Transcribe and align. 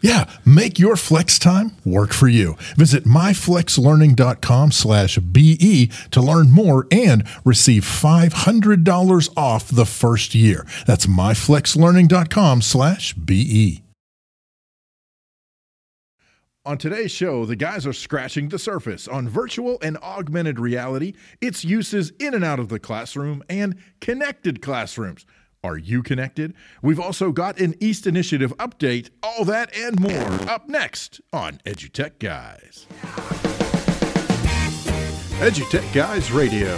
Yeah, 0.00 0.30
make 0.44 0.78
your 0.78 0.96
flex 0.96 1.38
time 1.38 1.72
work 1.84 2.12
for 2.12 2.28
you. 2.28 2.56
Visit 2.76 3.04
myflexlearning.com 3.04 4.72
slash 4.72 5.18
BE 5.18 5.90
to 6.10 6.20
learn 6.20 6.50
more 6.50 6.86
and 6.90 7.24
receive 7.44 7.84
$500 7.84 9.28
off 9.36 9.68
the 9.68 9.86
first 9.86 10.34
year. 10.34 10.66
That's 10.86 11.06
myflexlearning.com 11.06 12.62
slash 12.62 13.14
BE. 13.14 13.82
On 16.66 16.76
today's 16.76 17.12
show, 17.12 17.46
the 17.46 17.54
guys 17.54 17.86
are 17.86 17.92
scratching 17.92 18.48
the 18.48 18.58
surface 18.58 19.06
on 19.06 19.28
virtual 19.28 19.78
and 19.82 19.96
augmented 19.98 20.58
reality, 20.58 21.12
its 21.40 21.64
uses 21.64 22.10
in 22.18 22.34
and 22.34 22.44
out 22.44 22.58
of 22.58 22.70
the 22.70 22.80
classroom, 22.80 23.44
and 23.48 23.76
connected 24.00 24.60
classrooms. 24.60 25.24
Are 25.66 25.76
you 25.76 26.02
connected? 26.04 26.54
We've 26.80 27.00
also 27.00 27.32
got 27.32 27.58
an 27.58 27.74
EAST 27.80 28.06
Initiative 28.06 28.56
update, 28.56 29.10
all 29.20 29.44
that 29.46 29.76
and 29.76 29.98
more 29.98 30.30
up 30.48 30.68
next 30.68 31.20
on 31.32 31.58
EduTech 31.66 32.20
Guys. 32.20 32.86
EduTech 35.40 35.92
Guys 35.92 36.30
Radio, 36.30 36.72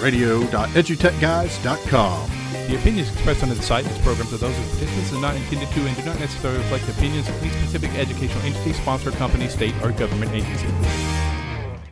radio.edutechguys.com. 0.00 2.30
The 2.66 2.76
opinions 2.76 3.12
expressed 3.12 3.44
under 3.44 3.54
the 3.54 3.62
site 3.62 3.84
and 3.84 3.94
its 3.94 4.04
programs 4.04 4.32
are 4.32 4.38
those 4.38 4.58
of 4.58 4.64
participants 4.70 5.12
and 5.12 5.22
not 5.22 5.36
intended 5.36 5.68
to 5.68 5.86
and 5.86 5.96
do 5.96 6.04
not 6.04 6.18
necessarily 6.18 6.58
reflect 6.58 6.86
the 6.86 6.92
opinions 6.92 7.28
of 7.28 7.40
any 7.40 7.50
specific 7.50 7.92
educational 7.92 8.42
entity, 8.42 8.72
sponsor, 8.72 9.12
company, 9.12 9.46
state, 9.46 9.76
or 9.80 9.92
government 9.92 10.32
agency. 10.32 10.66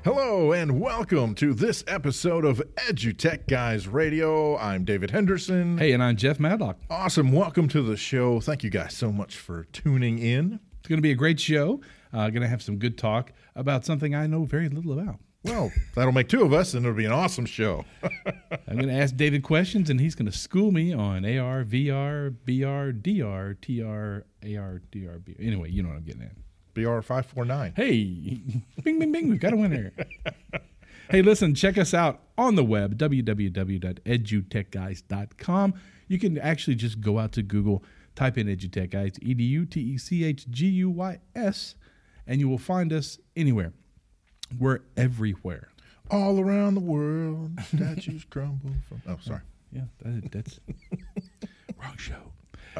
Hello 0.05 0.51
and 0.51 0.81
welcome 0.81 1.33
to 1.37 1.55
this 1.55 1.85
episode 1.87 2.45
of 2.45 2.61
EduTech 2.75 3.47
Guys 3.47 3.87
Radio. 3.87 4.59
I'm 4.59 4.85
David 4.85 5.13
Henderson. 5.13 5.79
Hey, 5.79 5.93
and 5.93 6.03
I'm 6.03 6.17
Jeff 6.17 6.41
Madlock. 6.41 6.79
Awesome. 6.91 7.31
Welcome 7.31 7.69
to 7.69 7.83
the 7.83 7.97
show. 7.97 8.41
Thank 8.41 8.65
you 8.65 8.71
guys 8.71 8.97
so 8.97 9.13
much 9.13 9.37
for 9.37 9.63
tuning 9.67 10.19
in. 10.19 10.59
It's 10.81 10.89
going 10.89 10.99
to 10.99 11.03
be 11.03 11.13
a 11.13 11.15
great 11.15 11.39
show. 11.39 11.81
Uh, 12.13 12.31
going 12.31 12.43
to 12.43 12.49
have 12.49 12.63
some 12.63 12.79
good 12.79 12.99
talk 12.99 13.33
about 13.55 13.85
something 13.85 14.13
I 14.13 14.27
know 14.27 14.43
very 14.45 14.69
little 14.69 14.99
about. 14.99 15.21
Well, 15.45 15.71
that'll 15.95 16.11
make 16.11 16.29
two 16.29 16.43
of 16.43 16.53
us, 16.53 16.75
and 16.75 16.85
it'll 16.85 16.97
be 16.97 17.05
an 17.05 17.13
awesome 17.13 17.47
show. 17.47 17.85
I'm 18.03 18.75
going 18.75 18.89
to 18.89 18.95
ask 18.95 19.15
David 19.15 19.45
questions, 19.45 19.89
and 19.89 20.01
he's 20.01 20.17
going 20.17 20.31
to 20.31 20.37
school 20.37 20.73
me 20.73 20.93
on 20.93 21.25
AR, 21.25 21.63
VR, 21.63 22.35
BR, 22.45 22.91
DR, 22.91 23.55
TR, 23.55 24.25
AR, 24.59 24.83
DR, 24.91 25.19
BR. 25.21 25.41
Anyway, 25.41 25.71
you 25.71 25.85
know 25.85 25.91
what 25.91 25.99
I'm 25.99 26.05
getting 26.05 26.23
at. 26.23 26.33
BR549. 26.75 27.77
Hey, 27.77 28.41
bing, 28.83 28.99
bing, 28.99 29.13
bing, 29.13 29.29
we've 29.29 29.41
got 29.41 29.53
a 29.53 29.57
winner. 29.57 29.93
hey, 31.11 31.23
listen, 31.23 31.55
check 31.55 31.79
us 31.79 31.95
out 31.95 32.21
on 32.39 32.55
the 32.55 32.65
web, 32.65 32.99
www.edutechguys.com. 32.99 35.75
You 36.09 36.19
can 36.19 36.39
actually 36.39 36.75
just 36.75 37.01
go 37.01 37.19
out 37.19 37.33
to 37.33 37.43
Google, 37.43 37.83
type 38.15 38.37
in 38.37 38.47
EduTech 38.47 38.91
Guys, 38.91 39.13
E 39.23 39.35
D 39.35 39.45
U 39.45 39.65
T 39.65 39.81
E 39.81 39.99
C 39.99 40.25
H 40.25 40.51
G 40.51 40.67
U 40.69 40.91
Y 40.91 41.19
S, 41.35 41.75
and 42.27 42.41
you 42.41 42.49
will 42.49 42.59
find 42.59 42.93
us 42.93 43.19
anywhere. 43.37 43.73
We're 44.59 44.81
everywhere. 44.97 45.69
All 46.11 46.41
around 46.41 46.75
the 46.75 46.81
world, 46.81 47.53
statues 47.75 48.25
crumble 48.29 48.73
from. 48.89 49.03
Oh, 49.07 49.19
sorry. 49.21 49.41
Yeah, 49.73 49.85
that, 50.03 50.31
that's 50.31 50.61
wrong 51.83 51.97
show. 51.97 52.33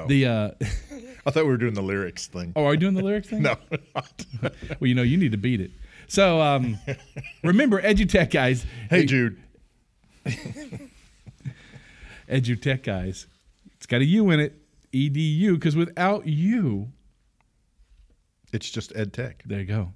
The 0.09 0.27
uh, 0.27 0.51
I 1.27 1.31
thought 1.31 1.45
we 1.45 1.51
were 1.51 1.57
doing 1.57 1.75
the 1.75 1.83
lyrics 1.83 2.27
thing. 2.27 2.53
oh, 2.57 2.65
are 2.65 2.73
you 2.75 2.79
doing 2.81 2.95
the 2.95 3.03
lyrics 3.03 3.29
thing? 3.29 3.43
No. 3.49 3.57
Well, 4.81 4.89
you 4.89 4.95
know, 4.95 5.03
you 5.03 5.17
need 5.17 5.33
to 5.33 5.39
beat 5.39 5.61
it. 5.61 5.71
So 6.09 6.41
um, 6.41 6.79
remember, 7.45 7.81
EduTech 7.81 8.31
guys. 8.31 8.67
hey, 8.91 9.05
Jude. 9.07 9.41
EduTech 12.29 12.83
guys. 12.83 13.27
It's 13.77 13.87
got 13.87 14.01
a 14.01 14.05
U 14.05 14.31
in 14.31 14.41
it, 14.41 14.55
edu, 14.93 15.55
because 15.55 15.77
without 15.77 16.27
you, 16.27 16.89
It's 18.53 18.71
just 18.71 18.93
Ed 18.97 19.13
Tech. 19.13 19.43
there 19.47 19.61
you 19.61 19.67
go. 19.67 19.93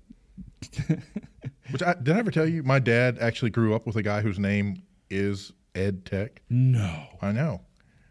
Which 1.70 1.82
I, 1.82 1.94
did 1.94 2.14
I 2.14 2.18
ever 2.18 2.30
tell 2.30 2.46
you? 2.46 2.62
My 2.62 2.78
dad 2.78 3.18
actually 3.20 3.50
grew 3.50 3.74
up 3.74 3.86
with 3.86 3.96
a 3.96 4.02
guy 4.02 4.20
whose 4.20 4.38
name 4.38 4.82
is 5.10 5.52
Ed 5.74 6.04
Tech. 6.04 6.42
No, 6.48 7.06
I 7.22 7.32
know. 7.32 7.60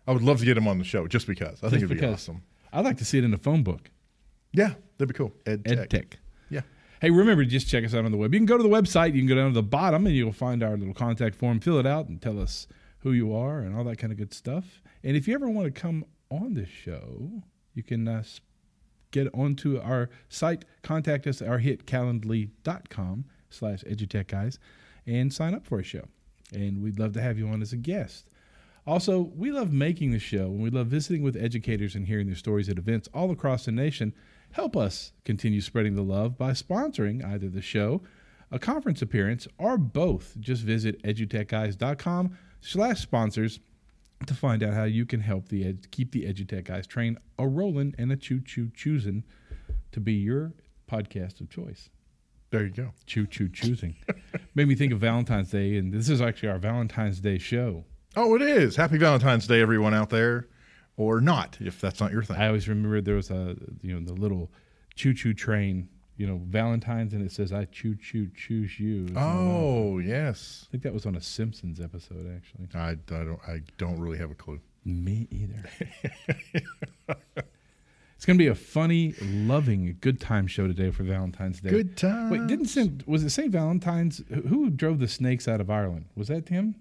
I 0.08 0.12
would 0.12 0.22
love 0.22 0.40
to 0.40 0.46
get 0.46 0.58
him 0.58 0.68
on 0.68 0.78
the 0.78 0.84
show 0.84 1.08
just 1.08 1.28
because. 1.28 1.64
I 1.64 1.70
think 1.70 1.84
it'd 1.84 1.98
be 2.00 2.06
awesome. 2.06 2.44
I'd 2.72 2.86
like 2.86 2.98
to 2.98 3.06
see 3.06 3.18
it 3.18 3.24
in 3.24 3.32
the 3.32 3.38
phone 3.38 3.64
book. 3.64 3.90
Yeah, 4.52 4.74
that'd 4.98 5.08
be 5.08 5.18
cool. 5.18 5.34
Ed 5.46 5.66
Tech. 5.66 5.90
EdTech. 5.90 6.14
Yeah. 6.50 6.62
Hey, 7.02 7.10
remember 7.10 7.44
to 7.44 7.50
just 7.50 7.68
check 7.68 7.84
us 7.84 7.94
out 7.94 8.06
on 8.06 8.12
the 8.12 8.18
web. 8.18 8.34
You 8.34 8.40
can 8.40 8.46
go 8.46 8.58
to 8.58 8.64
the 8.64 8.70
website. 8.70 9.14
You 9.14 9.22
can 9.22 9.28
go 9.28 9.36
down 9.36 9.50
to 9.50 9.54
the 9.54 9.64
bottom, 9.64 10.06
and 10.06 10.16
you'll 10.16 10.32
find 10.32 10.64
our 10.64 10.78
little 10.78 10.94
contact 10.94 11.36
form. 11.36 11.60
Fill 11.60 11.80
it 11.80 11.86
out 11.86 12.08
and 12.08 12.22
tell 12.22 12.40
us 12.40 12.68
who 13.00 13.12
you 13.12 13.36
are 13.36 13.60
and 13.60 13.76
all 13.76 13.84
that 13.84 13.98
kind 13.98 14.12
of 14.12 14.18
good 14.18 14.34
stuff. 14.34 14.82
And 15.04 15.16
if 15.16 15.28
you 15.28 15.36
ever 15.36 15.50
want 15.50 15.74
to 15.74 15.80
come 15.80 16.06
on 16.32 16.54
the 16.54 16.66
show, 16.66 17.44
you 17.74 17.84
can 17.84 18.08
uh, 18.08 18.24
get 19.12 19.28
onto 19.34 19.80
our 19.80 20.10
site. 20.30 20.66
Contact 20.82 21.28
us 21.28 21.42
at 21.42 21.48
our 21.48 21.60
hit 21.60 21.86
calendly.com 21.86 23.26
slash 23.50 23.84
edutech 23.84 24.28
guys 24.28 24.60
and 25.06 25.32
sign 25.34 25.54
up 25.54 25.66
for 25.66 25.80
a 25.80 25.84
show. 25.84 26.06
And 26.54 26.82
we'd 26.82 27.00
love 27.00 27.14
to 27.14 27.22
have 27.22 27.38
you 27.38 27.48
on 27.48 27.62
as 27.62 27.74
a 27.74 27.78
guest. 27.78 28.30
Also, 28.88 29.20
we 29.20 29.52
love 29.52 29.72
making 29.74 30.12
the 30.12 30.20
show 30.20 30.46
and 30.46 30.62
we 30.62 30.70
love 30.70 30.88
visiting 30.88 31.24
with 31.24 31.36
educators 31.36 31.96
and 31.96 32.06
hearing 32.08 32.28
their 32.28 32.36
stories 32.36 32.70
at 32.70 32.78
events 32.78 33.10
all 33.14 33.32
across 33.32 33.66
the 33.66 33.72
nation. 33.72 34.14
Help 34.52 34.78
us 34.78 35.12
continue 35.24 35.60
spreading 35.60 35.96
the 35.96 36.04
love 36.04 36.38
by 36.38 36.52
sponsoring 36.52 37.26
either 37.26 37.50
the 37.50 37.62
show, 37.62 38.02
a 38.52 38.60
conference 38.60 39.02
appearance, 39.02 39.48
or 39.58 39.78
both. 39.78 40.36
Just 40.40 40.62
visit 40.62 41.02
edutechguys.com 41.04 42.38
slash 42.62 43.02
sponsors 43.02 43.60
to 44.28 44.34
find 44.34 44.64
out 44.64 44.74
how 44.74 44.84
you 44.84 45.06
can 45.06 45.20
help 45.20 45.50
the 45.50 45.66
ed- 45.66 45.92
keep 45.92 46.12
the 46.12 46.24
EduTech 46.24 46.66
Guys 46.66 46.88
train 46.88 47.18
a 47.38 47.48
rolling 47.48 47.94
and 47.98 48.12
a 48.12 48.16
choo 48.16 48.40
choo 48.40 48.72
choosing 48.74 49.24
to 49.92 50.00
be 50.00 50.14
your 50.14 50.54
podcast 50.90 51.42
of 51.42 51.50
choice. 51.50 51.90
There 52.52 52.64
you 52.64 52.70
go. 52.70 52.92
Choo 53.06 53.26
choo 53.28 53.50
choosing. 53.50 53.96
Made 54.56 54.68
me 54.68 54.76
think 54.76 54.94
of 54.94 55.00
Valentine's 55.00 55.50
Day, 55.50 55.76
and 55.76 55.92
this 55.92 56.08
is 56.08 56.22
actually 56.22 56.50
our 56.50 56.60
Valentine's 56.60 57.20
Day 57.20 57.38
show. 57.38 57.84
Oh, 58.16 58.36
it 58.36 58.42
is. 58.42 58.76
Happy 58.76 58.98
Valentine's 58.98 59.48
Day, 59.48 59.62
everyone 59.62 59.94
out 59.94 60.10
there, 60.10 60.48
or 60.98 61.20
not, 61.22 61.58
if 61.60 61.82
that's 61.82 62.00
not 62.00 62.12
your 62.12 62.24
thing. 62.24 62.38
I 62.38 62.48
always 62.48 62.68
remember 62.68 63.02
there 63.02 63.16
was 63.16 63.30
a 63.32 63.56
you 63.82 63.94
know 63.94 64.06
the 64.06 64.14
little 64.14 64.52
choo 64.96 65.14
choo 65.14 65.34
train, 65.34 65.90
you 66.18 66.26
know 66.28 66.40
Valentine's, 66.46 67.14
and 67.14 67.26
it 67.26 67.32
says 67.32 67.52
"I 67.52 67.66
choo 67.66 67.96
choo 67.96 68.30
choose 68.36 68.80
you." 68.80 69.08
oh, 69.18 70.00
yes. 70.00 70.66
I 70.70 70.72
think 70.72 70.84
that 70.84 70.94
was 70.94 71.06
on 71.06 71.16
a 71.16 71.22
Simpsons 71.22 71.80
episode 71.82 72.26
actually. 72.36 72.68
I, 72.74 72.92
I 72.92 72.96
don't. 73.24 73.40
I 73.48 73.62
don't 73.78 74.00
really 74.00 74.18
have 74.18 74.32
a 74.32 74.36
clue. 74.36 74.60
Me 74.86 75.28
either. 75.32 75.64
it's 78.16 78.26
gonna 78.26 78.38
be 78.38 78.48
a 78.48 78.56
funny, 78.56 79.14
loving, 79.22 79.98
good 80.00 80.22
time 80.22 80.48
show 80.48 80.68
today 80.68 80.92
for 80.92 81.04
Valentine's 81.04 81.60
Day. 81.60 81.70
Good 81.70 81.98
time. 81.98 82.30
Wait, 82.30 82.48
didn't 82.48 82.68
Saint, 82.68 83.08
was 83.08 83.24
it 83.24 83.32
St. 83.32 83.52
Valentine's? 83.52 84.22
who- 84.30 84.42
Who 84.42 84.70
drove 84.70 85.00
the 85.00 85.08
snakes 85.08 85.48
out 85.48 85.60
of 85.60 85.70
Ireland? 85.70 86.06
Was 86.16 86.28
that 86.30 86.48
him? 86.50 86.76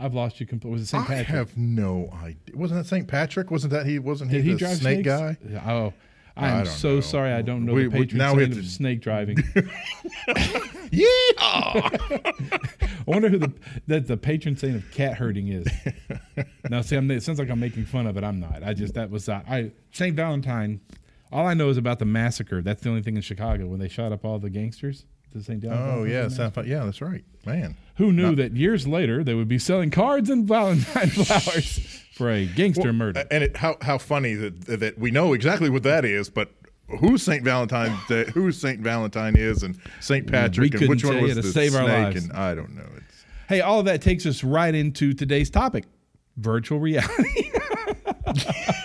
I've 0.00 0.14
lost 0.14 0.40
you 0.40 0.46
completely. 0.46 0.72
Was 0.72 0.82
it 0.82 0.86
St. 0.86 1.06
Patrick? 1.06 1.28
I 1.28 1.32
have 1.32 1.56
no 1.56 2.10
idea. 2.22 2.56
Wasn't 2.56 2.80
that 2.80 2.86
St. 2.88 3.06
Patrick? 3.06 3.50
Wasn't 3.50 3.72
that 3.72 3.84
he? 3.86 3.98
Wasn't 3.98 4.30
he 4.30 4.38
Did 4.38 4.44
he 4.46 4.52
the 4.52 4.58
drive 4.58 4.76
snake 4.78 5.04
snakes? 5.04 5.08
guy? 5.08 5.36
Oh, 5.70 5.92
I 6.36 6.48
I'm 6.48 6.56
don't 6.64 6.66
so 6.72 6.94
know. 6.96 7.00
sorry. 7.02 7.32
I 7.32 7.42
don't 7.42 7.66
know 7.66 7.74
We- 7.74 7.82
the 7.84 7.88
we- 7.90 7.92
Patriots 8.06 8.14
now 8.14 8.34
we 8.34 8.44
end 8.44 8.52
have 8.54 8.58
of 8.60 8.64
to- 8.64 8.70
snake 8.70 9.00
driving. 9.02 9.36
yeah. 10.90 11.06
I 11.40 13.04
wonder 13.06 13.28
who 13.28 13.38
the 13.38 13.52
that 13.88 14.06
the 14.06 14.16
patron 14.16 14.56
saint 14.56 14.76
of 14.76 14.90
cat 14.90 15.16
herding 15.16 15.48
is. 15.48 15.66
now, 16.68 16.80
see, 16.82 16.96
I'm, 16.96 17.10
it 17.10 17.22
sounds 17.22 17.38
like 17.38 17.50
I'm 17.50 17.60
making 17.60 17.84
fun 17.86 18.06
of 18.06 18.16
it. 18.16 18.24
I'm 18.24 18.40
not. 18.40 18.62
I 18.62 18.72
just 18.74 18.94
that 18.94 19.10
was 19.10 19.28
uh, 19.28 19.42
I 19.48 19.72
Saint 19.92 20.16
Valentine. 20.16 20.80
All 21.32 21.46
I 21.46 21.54
know 21.54 21.68
is 21.68 21.76
about 21.76 21.98
the 22.00 22.04
massacre. 22.04 22.60
That's 22.60 22.82
the 22.82 22.88
only 22.88 23.02
thing 23.02 23.16
in 23.16 23.22
Chicago 23.22 23.66
when 23.66 23.78
they 23.78 23.88
shot 23.88 24.10
up 24.12 24.24
all 24.24 24.38
the 24.38 24.50
gangsters. 24.50 25.04
The 25.32 25.42
Saint 25.42 25.60
Valentine. 25.62 25.98
oh 25.98 26.04
yeah. 26.04 26.28
San- 26.28 26.52
yeah, 26.66 26.84
that's 26.84 27.00
right, 27.00 27.24
man. 27.46 27.76
Who 27.96 28.12
knew 28.12 28.34
that 28.36 28.52
years 28.56 28.86
later 28.88 29.22
they 29.22 29.34
would 29.34 29.48
be 29.48 29.58
selling 29.58 29.90
cards 29.90 30.28
and 30.30 30.46
Valentine 30.48 31.08
flowers 31.10 32.02
for 32.14 32.30
a 32.30 32.46
gangster 32.46 32.92
murder? 32.92 33.24
And 33.30 33.44
it, 33.44 33.56
how 33.56 33.76
how 33.82 33.98
funny 33.98 34.34
that 34.34 34.66
that 34.80 34.98
we 34.98 35.10
know 35.10 35.32
exactly 35.32 35.70
what 35.70 35.82
that 35.84 36.04
is, 36.04 36.28
but 36.30 36.50
who 36.98 37.16
Saint 37.18 37.44
Valentine 37.44 37.96
that 38.08 38.30
who 38.30 38.50
Saint 38.52 38.80
Valentine 38.80 39.36
is 39.36 39.62
and 39.62 39.78
Saint 40.00 40.26
Patrick 40.26 40.72
and 40.72 40.80
couldn't 40.80 40.88
which 40.88 41.04
one 41.04 41.14
tell 41.14 41.22
was 41.22 41.34
to 41.36 41.42
the 41.42 41.52
save 41.52 41.74
our 41.74 41.84
snake 41.84 42.04
lives. 42.14 42.24
and 42.24 42.32
I 42.32 42.54
don't 42.54 42.74
know. 42.74 42.86
It's, 42.96 43.24
Hey, 43.48 43.60
all 43.60 43.80
of 43.80 43.84
that 43.86 44.00
takes 44.00 44.26
us 44.26 44.42
right 44.44 44.74
into 44.74 45.12
today's 45.12 45.50
topic: 45.50 45.84
virtual 46.36 46.80
reality. 46.80 47.50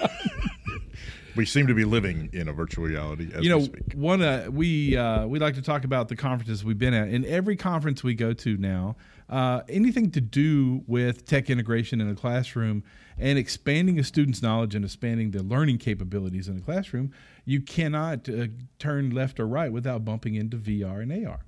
we 1.36 1.46
seem 1.46 1.68
to 1.68 1.74
be 1.74 1.86
living 1.86 2.30
in 2.34 2.48
a 2.48 2.54
virtual 2.54 2.86
reality 2.86 3.30
as 3.34 3.44
you 3.44 3.50
know, 3.50 3.60
we 3.60 3.68
one 3.96 4.22
uh, 4.22 4.48
we 4.50 4.98
uh, 4.98 5.26
we 5.26 5.40
like 5.40 5.56
to 5.56 5.62
talk 5.62 5.84
about 5.84 6.08
the 6.08 6.16
conferences 6.16 6.64
we've 6.64 6.80
been 6.80 6.94
at. 6.94 7.10
In 7.10 7.26
every 7.26 7.56
conference 7.56 8.04
we 8.04 8.14
go 8.14 8.34
to 8.34 8.58
now, 8.58 8.96
uh, 9.30 9.62
anything 9.68 10.12
to 10.12 10.22
do 10.22 10.84
with 10.88 11.26
tech 11.26 11.50
integration 11.50 12.02
in 12.02 12.10
a 12.10 12.16
classroom 12.16 12.84
and 13.18 13.38
expanding 13.38 14.00
a 14.00 14.04
student's 14.04 14.42
knowledge 14.42 14.76
and 14.76 14.84
expanding 14.86 15.32
the 15.32 15.44
learning 15.44 15.78
capabilities 15.78 16.48
in 16.48 16.56
the 16.56 16.62
classroom, 16.62 17.12
you 17.46 17.62
cannot 17.62 18.28
uh, 18.30 18.48
turn 18.80 19.10
left 19.10 19.40
or 19.40 19.48
right 19.48 19.72
without 19.72 20.06
bumping 20.06 20.36
into 20.36 20.58
VR 20.58 21.02
and 21.02 21.26
AR, 21.26 21.40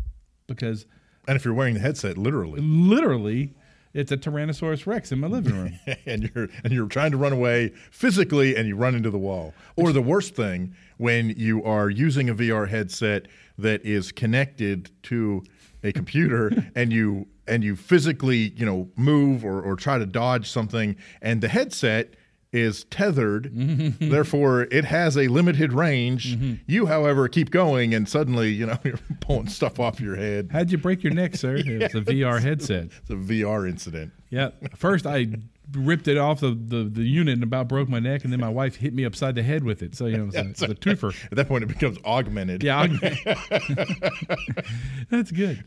because 0.47 0.85
And 1.27 1.35
if 1.35 1.45
you're 1.45 1.53
wearing 1.53 1.73
the 1.73 1.81
headset, 1.81 2.17
literally, 2.17 2.61
literally, 2.61 3.53
it's 3.97 4.11
a 4.11 4.17
Tyrannosaurus 4.17 4.85
Rex 4.85 5.11
in 5.11 5.19
my 5.19 5.27
living 5.27 5.55
room. 5.55 5.79
and 6.05 6.29
you're 6.33 6.49
and 6.63 6.71
you're 6.71 6.87
trying 6.87 7.11
to 7.11 7.17
run 7.17 7.33
away 7.33 7.69
physically, 7.91 8.55
and 8.55 8.67
you 8.67 8.75
run 8.75 8.93
into 8.93 9.09
the 9.09 9.17
wall. 9.17 9.53
Or 9.75 9.91
the 9.91 10.01
worst 10.01 10.35
thing, 10.35 10.75
when 10.97 11.29
you 11.29 11.63
are 11.63 11.89
using 11.89 12.29
a 12.29 12.35
VR 12.35 12.69
headset 12.69 13.27
that 13.57 13.83
is 13.83 14.11
connected 14.11 14.91
to 15.03 15.43
a 15.83 15.91
computer, 15.91 16.51
and 16.75 16.93
you 16.93 17.27
and 17.47 17.63
you 17.63 17.75
physically, 17.75 18.53
you 18.55 18.65
know, 18.65 18.89
move 18.95 19.43
or, 19.43 19.61
or 19.61 19.75
try 19.75 19.97
to 19.97 20.05
dodge 20.05 20.49
something, 20.49 20.95
and 21.21 21.41
the 21.41 21.47
headset 21.47 22.13
is 22.57 22.85
tethered, 22.85 23.51
therefore 23.99 24.63
it 24.63 24.85
has 24.85 25.17
a 25.17 25.27
limited 25.27 25.73
range. 25.73 26.35
Mm-hmm. 26.35 26.53
You, 26.65 26.85
however, 26.87 27.27
keep 27.27 27.51
going, 27.51 27.93
and 27.93 28.07
suddenly, 28.07 28.49
you 28.49 28.65
know, 28.65 28.77
you're 28.83 28.99
pulling 29.21 29.47
stuff 29.47 29.79
off 29.79 29.99
your 29.99 30.15
head. 30.15 30.49
How'd 30.51 30.71
you 30.71 30.77
break 30.77 31.03
your 31.03 31.13
neck, 31.13 31.35
sir? 31.35 31.55
It's 31.57 31.95
a 31.95 32.01
VR 32.01 32.41
headset. 32.41 32.89
It's 33.01 33.09
a 33.09 33.15
VR 33.15 33.67
incident. 33.69 34.11
Yeah. 34.29 34.49
First, 34.75 35.05
I 35.05 35.27
ripped 35.73 36.07
it 36.07 36.17
off 36.17 36.39
the, 36.39 36.51
the, 36.51 36.83
the 36.83 37.03
unit 37.03 37.33
and 37.33 37.43
about 37.43 37.67
broke 37.67 37.89
my 37.89 37.99
neck, 37.99 38.23
and 38.23 38.31
then 38.31 38.39
my 38.39 38.49
wife 38.49 38.77
hit 38.77 38.93
me 38.93 39.03
upside 39.05 39.35
the 39.35 39.43
head 39.43 39.63
with 39.63 39.81
it. 39.83 39.95
So, 39.95 40.05
you 40.05 40.17
know, 40.17 40.25
it's, 40.27 40.35
a, 40.37 40.49
it's 40.49 40.61
a 40.61 40.67
twofer. 40.75 41.13
At 41.25 41.31
that 41.35 41.47
point, 41.47 41.63
it 41.63 41.67
becomes 41.67 41.97
augmented. 42.05 42.63
Yeah. 42.63 42.79
I'll- 42.79 42.89
That's 45.09 45.31
good. 45.31 45.63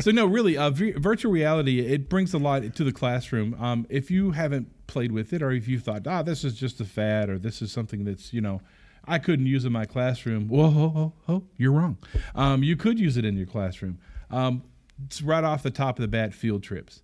So, 0.00 0.10
no, 0.10 0.26
really, 0.26 0.56
uh, 0.56 0.70
v- 0.70 0.92
virtual 0.92 1.32
reality, 1.32 1.80
it 1.80 2.08
brings 2.08 2.34
a 2.34 2.38
lot 2.38 2.74
to 2.74 2.84
the 2.84 2.92
classroom. 2.92 3.54
Um, 3.60 3.86
if 3.88 4.10
you 4.10 4.30
haven't 4.32 4.68
played 4.86 5.12
with 5.12 5.32
it, 5.32 5.42
or 5.42 5.50
if 5.50 5.68
you 5.68 5.78
thought, 5.78 6.06
ah, 6.06 6.22
this 6.22 6.44
is 6.44 6.54
just 6.54 6.80
a 6.80 6.84
fad, 6.84 7.28
or 7.28 7.38
this 7.38 7.60
is 7.62 7.70
something 7.72 8.04
that's, 8.04 8.32
you 8.32 8.40
know, 8.40 8.60
I 9.04 9.18
couldn't 9.18 9.46
use 9.46 9.64
in 9.64 9.72
my 9.72 9.86
classroom. 9.86 10.48
Whoa, 10.48 10.70
ho, 10.70 10.88
ho, 10.90 11.12
ho, 11.26 11.44
you're 11.56 11.72
wrong. 11.72 11.96
Um, 12.34 12.62
you 12.62 12.76
could 12.76 12.98
use 12.98 13.16
it 13.16 13.24
in 13.24 13.36
your 13.36 13.46
classroom. 13.46 13.98
Um, 14.30 14.62
it's 15.06 15.22
right 15.22 15.44
off 15.44 15.62
the 15.62 15.70
top 15.70 15.98
of 15.98 16.02
the 16.02 16.08
bat, 16.08 16.34
field 16.34 16.62
trips. 16.62 17.02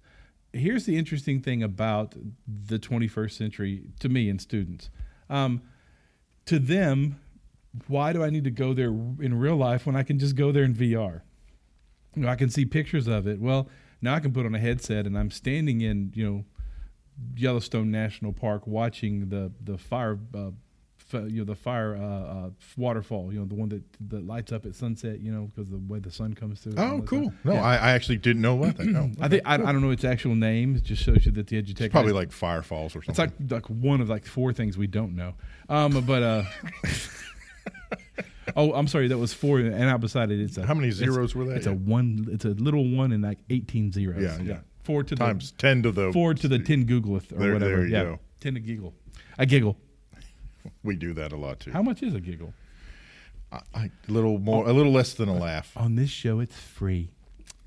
Here's 0.55 0.87
the 0.87 0.97
interesting 0.97 1.41
thing 1.41 1.63
about 1.63 2.15
the 2.47 2.79
21st 2.79 3.33
century 3.33 3.83
to 3.99 4.09
me 4.09 4.29
and 4.31 4.41
students. 4.41 4.89
Um, 5.29 5.63
to 6.47 6.59
them, 6.59 7.21
why 7.89 8.13
do 8.13 8.23
I 8.23 8.31
need 8.31 8.45
to 8.45 8.51
go 8.51 8.73
there 8.73 8.89
in 8.89 9.39
real 9.39 9.57
life 9.57 9.85
when 9.85 9.97
I 9.97 10.05
can 10.05 10.19
just 10.19 10.37
go 10.37 10.53
there 10.53 10.63
in 10.63 10.75
VR? 10.75 11.23
You 12.15 12.23
know, 12.23 12.29
I 12.29 12.37
can 12.37 12.51
see 12.51 12.65
pictures 12.65 13.09
of 13.09 13.27
it. 13.27 13.41
Well, 13.41 13.69
now 14.01 14.15
I 14.15 14.21
can 14.21 14.33
put 14.33 14.47
on 14.47 14.55
a 14.55 14.59
headset 14.61 15.07
and 15.07 15.19
I'm 15.19 15.31
standing 15.31 15.81
in, 15.81 16.13
you 16.15 16.25
know, 16.25 16.45
Yellowstone 17.37 17.91
National 17.91 18.33
Park 18.33 18.67
watching 18.67 19.29
the 19.29 19.53
the 19.63 19.79
fire, 19.79 20.19
uh, 20.35 20.51
you 21.23 21.39
know, 21.39 21.45
the 21.45 21.55
fire 21.55 21.97
uh, 21.97 22.01
uh, 22.47 22.51
waterfall. 22.77 23.33
You 23.33 23.39
know, 23.41 23.45
the 23.47 23.55
one 23.55 23.69
that 23.71 23.83
that 24.11 24.27
lights 24.27 24.53
up 24.53 24.67
at 24.67 24.75
sunset. 24.75 25.21
You 25.21 25.33
know, 25.33 25.51
because 25.55 25.71
the 25.71 25.79
way 25.89 25.99
the 26.01 26.11
sun 26.11 26.35
comes 26.35 26.61
through. 26.61 26.75
Oh, 26.77 27.03
cool. 27.07 27.25
stuff. 27.31 27.35
No, 27.45 27.53
Yeah. 27.55 27.63
I, 27.65 27.75
I 27.77 27.91
actually 27.93 28.19
didn't 28.19 28.43
know 28.43 28.59
about 28.63 28.77
that. 28.77 28.87
No. 28.87 29.11
I 29.21 29.29
think 29.29 29.43
I, 29.47 29.55
I 29.55 29.57
don't 29.73 29.81
know 29.81 29.91
its 29.91 30.05
actual 30.05 30.35
name. 30.35 30.77
It 30.77 30.85
just 30.85 31.03
shows 31.03 31.25
you 31.27 31.33
that 31.33 31.47
the 31.47 31.63
edutech 31.63 31.91
Probably 31.91 32.09
has- 32.11 32.15
like 32.17 32.33
Fire 32.33 32.63
Falls 32.63 32.95
or 32.97 33.03
something. 33.03 33.25
it's 33.25 33.35
like 33.51 33.51
like 33.51 33.67
one 33.71 34.01
of 34.01 34.09
like 34.09 34.27
four 34.27 34.53
things 34.53 34.77
we 34.77 34.87
don't 34.87 35.15
know. 35.17 35.35
Um, 35.69 36.05
but 36.07 36.23
uh, 36.23 36.45
oh, 38.57 38.73
I'm 38.75 38.87
sorry, 38.87 39.09
that 39.09 39.19
was 39.19 39.33
four, 39.33 39.59
and 39.59 39.75
out 39.85 40.01
beside 40.01 40.31
it, 40.31 40.41
it's 40.41 40.59
a 40.59 40.67
How 40.67 40.75
many 40.75 40.91
zeros 40.91 41.35
were 41.35 41.45
that? 41.47 41.57
It's 41.57 41.67
a 41.67 41.73
one. 41.73 42.29
It's 42.31 42.45
a 42.45 42.51
little 42.51 42.89
one 42.89 43.13
and 43.13 43.23
like 43.23 43.39
18 43.51 43.93
zeros. 43.93 44.23
Yeah, 44.23 44.39
yeah. 44.43 44.59
Four 44.83 45.03
to 45.05 45.17
times 45.17 45.53
10 45.59 45.83
to 45.85 45.93
the. 45.93 46.07
the 46.09 46.13
four 46.13 46.35
to 46.35 46.47
the 46.47 46.59
ten 46.59 46.85
Googleth 46.87 47.33
or 47.33 47.37
There- 47.37 47.53
whatever. 47.55 47.77
there 47.77 47.87
you 47.87 47.93
yeah, 47.93 48.03
go. 48.05 48.19
ten 48.41 48.55
to 48.55 48.61
giggle. 48.61 48.95
I 49.39 49.47
giggle. 49.47 49.77
We 50.83 50.97
do 50.97 51.13
that 51.15 51.33
a 51.33 51.37
lot 51.37 51.61
too. 51.61 51.71
How 51.71 51.83
much 51.83 52.03
is 52.03 52.15
a 52.15 52.21
giggle? 52.21 52.53
I, 53.53 53.61
I, 53.75 53.91
a 54.09 54.13
little 54.13 54.39
more, 54.39 54.69
a 54.69 54.73
little 54.73 54.93
less 54.93 55.15
than 55.15 55.29
a 55.29 55.37
laugh. 55.37 55.73
On 55.77 55.95
this 55.95 56.11
show, 56.11 56.41
it's 56.41 56.59
free. 56.59 57.11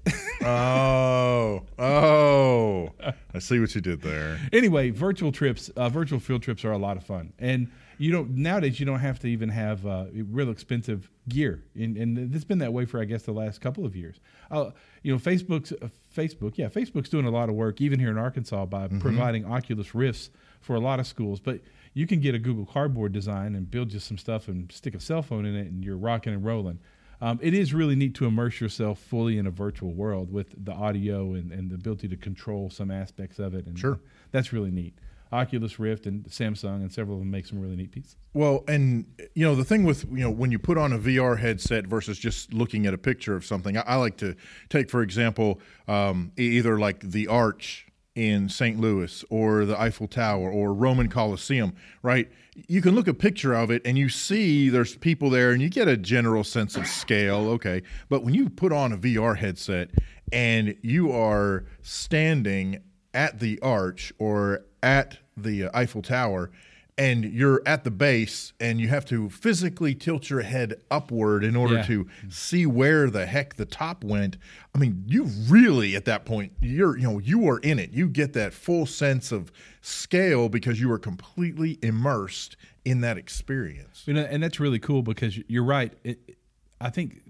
Oh, 0.44 1.64
oh. 1.80 2.92
I 3.34 3.40
see 3.40 3.60
what 3.60 3.74
you 3.74 3.82
did 3.82 4.02
there. 4.02 4.40
anyway, 4.54 4.92
virtual 4.92 5.32
trips, 5.32 5.70
uh, 5.70 5.90
virtual 5.90 6.20
field 6.20 6.44
trips 6.44 6.64
are 6.64 6.72
a 6.72 6.78
lot 6.78 6.96
of 6.96 7.04
fun, 7.04 7.34
and 7.40 7.70
you 7.98 8.12
don't 8.12 8.30
nowadays 8.36 8.80
you 8.80 8.86
don't 8.86 9.00
have 9.00 9.20
to 9.20 9.28
even 9.28 9.50
have 9.50 9.86
uh, 9.86 10.06
real 10.14 10.50
expensive 10.52 11.10
gear, 11.28 11.64
and, 11.76 11.98
and 11.98 12.34
it's 12.36 12.46
been 12.46 12.60
that 12.60 12.72
way 12.72 12.86
for 12.86 13.02
I 13.02 13.06
guess 13.06 13.24
the 13.24 13.32
last 13.32 13.62
couple 13.62 13.84
of 13.86 13.96
years. 13.96 14.20
Uh, 14.52 14.70
you 15.02 15.12
know, 15.12 15.18
Facebook's 15.20 15.72
uh, 15.72 15.90
Facebook, 16.16 16.58
yeah, 16.58 16.70
Facebook's 16.70 17.10
doing 17.10 17.26
a 17.26 17.32
lot 17.32 17.50
of 17.50 17.56
work 17.56 17.82
even 17.82 18.00
here 18.00 18.12
in 18.12 18.18
Arkansas 18.18 18.68
by 18.68 18.88
providing 18.88 19.44
Oculus 19.44 19.96
Rifts 19.96 20.30
for 20.62 20.76
a 20.76 20.80
lot 20.80 21.00
of 21.00 21.08
schools, 21.08 21.40
but. 21.40 21.60
You 21.98 22.06
can 22.06 22.20
get 22.20 22.36
a 22.36 22.40
Google 22.40 22.68
Cardboard 22.68 23.12
design 23.12 23.56
and 23.56 23.72
build 23.72 23.90
just 23.90 24.08
some 24.08 24.20
stuff 24.20 24.50
and 24.50 24.72
stick 24.72 24.94
a 24.94 25.00
cell 25.00 25.24
phone 25.24 25.48
in 25.48 25.56
it, 25.56 25.66
and 25.72 25.84
you're 25.84 25.98
rocking 25.98 26.32
and 26.32 26.46
rolling. 26.46 26.78
Um, 27.22 27.40
it 27.42 27.56
is 27.56 27.74
really 27.74 27.96
neat 27.96 28.14
to 28.16 28.26
immerse 28.26 28.62
yourself 28.62 29.00
fully 29.00 29.40
in 29.40 29.48
a 29.48 29.50
virtual 29.50 29.96
world 29.96 30.32
with 30.32 30.54
the 30.64 30.74
audio 30.74 31.34
and, 31.34 31.52
and 31.52 31.72
the 31.72 31.74
ability 31.76 32.08
to 32.10 32.16
control 32.16 32.70
some 32.70 32.92
aspects 32.92 33.40
of 33.40 33.56
it. 33.56 33.66
And 33.66 33.80
Sure. 33.80 34.00
that's 34.32 34.54
really 34.54 34.70
neat. 34.70 34.94
Oculus 35.32 35.80
Rift 35.80 36.06
and 36.06 36.24
Samsung 36.26 36.82
and 36.82 36.94
several 36.94 37.18
of 37.18 37.22
them 37.22 37.32
make 37.32 37.48
some 37.48 37.60
really 37.60 37.76
neat 37.76 37.92
pieces. 37.92 38.16
Well, 38.32 38.64
and 38.68 39.06
you 39.34 39.44
know 39.44 39.56
the 39.56 39.66
thing 39.66 39.84
with 39.84 40.06
you 40.06 40.20
know 40.20 40.30
when 40.30 40.52
you 40.52 40.60
put 40.60 40.78
on 40.78 40.94
a 40.94 41.00
VR 41.00 41.40
headset 41.40 41.88
versus 41.88 42.20
just 42.20 42.54
looking 42.54 42.86
at 42.86 42.94
a 42.94 42.98
picture 42.98 43.36
of 43.36 43.44
something, 43.44 43.76
I, 43.76 43.82
I 43.82 43.96
like 43.96 44.18
to 44.18 44.36
take 44.70 44.92
for 44.92 45.02
example 45.02 45.60
um, 45.88 46.32
either 46.38 46.80
like 46.80 47.00
the 47.02 47.28
Arch 47.28 47.87
in 48.18 48.50
St. 48.50 48.80
Louis 48.80 49.24
or 49.30 49.64
the 49.64 49.80
Eiffel 49.80 50.08
Tower 50.08 50.50
or 50.50 50.74
Roman 50.74 51.08
Colosseum, 51.08 51.76
right? 52.02 52.28
You 52.68 52.82
can 52.82 52.96
look 52.96 53.08
a 53.08 53.14
picture 53.14 53.54
of 53.54 53.70
it 53.70 53.84
and 53.86 53.96
you 53.96 54.10
see 54.10 54.70
there's 54.70 54.96
people 54.96 55.30
there 55.30 55.52
and 55.52 55.62
you 55.62 55.70
get 55.70 55.88
a 55.88 55.96
general 55.96 56.44
sense 56.44 56.76
of 56.76 56.88
scale, 56.88 57.48
okay. 57.50 57.84
But 58.10 58.24
when 58.24 58.34
you 58.34 58.50
put 58.50 58.74
on 58.74 58.92
a 58.92 58.98
VR 58.98 59.38
headset 59.38 59.92
and 60.34 60.76
you 60.82 61.12
are 61.12 61.66
standing 61.84 62.82
at 63.14 63.40
the 63.40 63.60
arch 63.62 64.12
or 64.18 64.66
at 64.82 65.20
the 65.38 65.70
Eiffel 65.72 66.02
Tower 66.02 66.50
and 66.98 67.24
you're 67.26 67.62
at 67.66 67.84
the 67.84 67.92
base 67.92 68.54
and 68.60 68.82
you 68.82 68.88
have 68.88 69.06
to 69.06 69.30
physically 69.30 69.94
tilt 69.94 70.30
your 70.30 70.42
head 70.42 70.82
upward 70.90 71.44
in 71.44 71.56
order 71.56 71.76
Yeah. 71.76 71.84
to 71.84 72.08
see 72.30 72.66
where 72.66 73.10
the 73.10 73.26
heck 73.26 73.56
the 73.56 73.66
top 73.66 74.04
went. 74.04 74.38
I 74.74 74.80
mean, 74.80 75.04
you 75.06 75.26
really 75.48 75.96
at 75.96 76.06
that 76.06 76.26
point 76.26 76.54
you're 76.60 76.98
you 76.98 77.04
know 77.04 77.20
you 77.20 77.48
are 77.48 77.60
in 77.60 77.80
it. 77.80 77.92
You 77.92 78.08
get 78.08 78.34
that 78.34 78.54
full 78.54 78.86
sense 78.86 79.32
of 79.32 79.52
scale 79.82 80.50
because 80.50 80.80
you 80.80 80.92
are 80.92 81.00
completely 81.00 81.78
immersed 81.82 82.58
in 82.84 83.02
that 83.02 83.18
experience. 83.18 84.04
You 84.06 84.14
know, 84.16 84.22
and 84.24 84.42
that's 84.42 84.60
really 84.60 84.80
cool 84.80 85.04
because 85.04 85.38
you're 85.48 85.64
right. 85.64 85.94
It, 86.04 86.38
I 86.80 86.90
think 86.90 87.22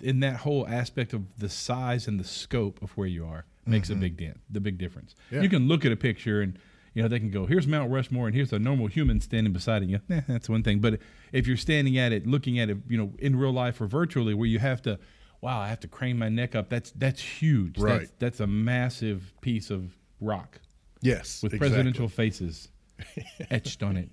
in 0.00 0.20
that 0.20 0.36
whole 0.36 0.66
aspect 0.66 1.12
of 1.12 1.38
the 1.38 1.48
size 1.48 2.06
and 2.06 2.18
the 2.18 2.24
scope 2.24 2.82
of 2.82 2.90
where 2.92 3.06
you 3.06 3.24
are 3.24 3.44
makes 3.66 3.88
a 3.88 3.92
mm-hmm. 3.92 4.00
big 4.00 4.16
dent, 4.16 4.40
the 4.50 4.60
big 4.60 4.78
difference. 4.78 5.14
Yeah. 5.30 5.42
You 5.42 5.48
can 5.48 5.68
look 5.68 5.84
at 5.84 5.92
a 5.92 5.96
picture 5.96 6.40
and 6.40 6.58
you 6.94 7.02
know 7.02 7.08
they 7.08 7.18
can 7.18 7.30
go, 7.30 7.46
here's 7.46 7.66
Mount 7.66 7.90
Rushmore 7.90 8.26
and 8.26 8.34
here's 8.34 8.52
a 8.52 8.58
normal 8.58 8.86
human 8.86 9.20
standing 9.20 9.52
beside. 9.52 9.84
You, 9.84 10.00
eh, 10.10 10.20
that's 10.28 10.48
one 10.48 10.62
thing. 10.62 10.80
But 10.80 11.00
if 11.32 11.46
you're 11.46 11.56
standing 11.56 11.98
at 11.98 12.12
it, 12.12 12.26
looking 12.26 12.58
at 12.58 12.70
it, 12.70 12.78
you 12.88 12.98
know, 12.98 13.12
in 13.18 13.36
real 13.36 13.52
life 13.52 13.80
or 13.80 13.86
virtually, 13.86 14.34
where 14.34 14.48
you 14.48 14.58
have 14.58 14.82
to, 14.82 14.98
wow, 15.40 15.60
I 15.60 15.68
have 15.68 15.80
to 15.80 15.88
crane 15.88 16.18
my 16.18 16.28
neck 16.28 16.54
up. 16.54 16.68
That's 16.68 16.90
that's 16.92 17.20
huge. 17.22 17.78
Right. 17.78 18.00
That's, 18.00 18.12
that's 18.18 18.40
a 18.40 18.46
massive 18.46 19.32
piece 19.40 19.70
of 19.70 19.96
rock 20.20 20.60
Yes, 21.00 21.42
with 21.42 21.54
exactly. 21.54 21.70
presidential 21.70 22.08
faces 22.08 22.68
etched 23.50 23.82
on 23.82 23.96
it. 23.96 24.08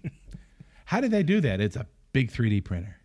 How 0.86 1.02
did 1.02 1.12
they 1.12 1.22
do 1.24 1.40
that? 1.42 1.62
It's 1.62 1.76
a 1.76 1.86
big 2.14 2.32
3D 2.32 2.64
printer. 2.64 2.96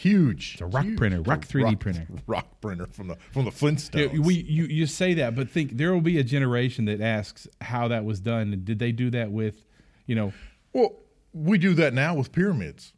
Huge. 0.00 0.52
It's 0.54 0.62
a 0.62 0.66
rock 0.66 0.84
huge. 0.84 0.98
printer, 0.98 1.22
rock 1.22 1.46
3D 1.46 1.64
rock, 1.64 1.80
printer. 1.80 2.06
rock 2.26 2.60
printer 2.60 2.86
from 2.86 3.08
the 3.08 3.16
from 3.32 3.44
the 3.44 3.50
Flintstones. 3.50 4.12
Yeah, 4.12 4.20
we 4.20 4.34
you, 4.34 4.64
you 4.64 4.86
say 4.86 5.14
that, 5.14 5.34
but 5.34 5.50
think 5.50 5.76
there 5.76 5.92
will 5.92 6.00
be 6.00 6.18
a 6.18 6.24
generation 6.24 6.86
that 6.86 7.00
asks 7.00 7.46
how 7.60 7.88
that 7.88 8.04
was 8.04 8.20
done. 8.20 8.62
Did 8.64 8.78
they 8.78 8.92
do 8.92 9.10
that 9.10 9.30
with, 9.30 9.64
you 10.06 10.14
know? 10.14 10.32
well, 10.72 10.96
we 11.32 11.58
do 11.58 11.74
that 11.74 11.94
now 11.94 12.14
with 12.14 12.32
pyramids. 12.32 12.92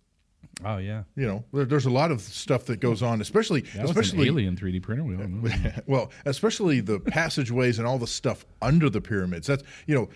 Oh 0.65 0.77
yeah, 0.77 1.05
You 1.17 1.27
know, 1.27 1.45
there, 1.53 1.65
there's 1.65 1.87
a 1.87 1.91
lot 1.91 2.13
of 2.13 2.21
stuff 2.21 2.67
that 2.67 2.79
goes 2.79 3.03
on, 3.03 3.21
especially 3.21 3.63
that 3.63 3.85
especially 3.85 4.29
an 4.29 4.35
alien 4.35 4.57
3D 4.57 4.83
printer. 4.83 5.03
We 5.03 5.17
don't 5.17 5.43
know. 5.43 5.73
well, 5.87 6.11
especially 6.25 6.81
the 6.81 7.01
passageways 7.01 7.79
and 7.79 7.89
all 7.89 7.99
the 7.99 8.07
stuff 8.07 8.45
under 8.61 8.89
the 8.89 9.01
pyramids. 9.01 9.47
That's 9.47 9.65
you 9.87 9.95
know, 9.95 10.09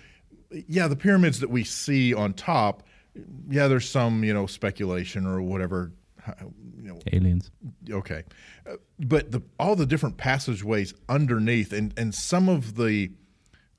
yeah, 0.68 0.88
the 0.88 0.96
pyramids 0.96 1.40
that 1.40 1.50
we 1.50 1.64
see 1.64 2.14
on 2.14 2.32
top. 2.34 2.84
Yeah, 3.48 3.66
there's 3.66 3.88
some 3.88 4.22
you 4.22 4.34
know 4.34 4.46
speculation 4.46 5.26
or 5.26 5.40
whatever. 5.40 5.92
You 6.76 6.82
know, 6.92 6.98
Aliens. 7.12 7.50
okay, 7.90 8.24
Uh, 8.68 8.76
but 8.98 9.30
the 9.32 9.42
all 9.58 9.76
the 9.76 9.86
different 9.86 10.16
passageways 10.16 10.94
underneath 11.08 11.72
and 11.72 11.92
and 11.96 12.14
some 12.14 12.48
of 12.48 12.76
the, 12.76 13.10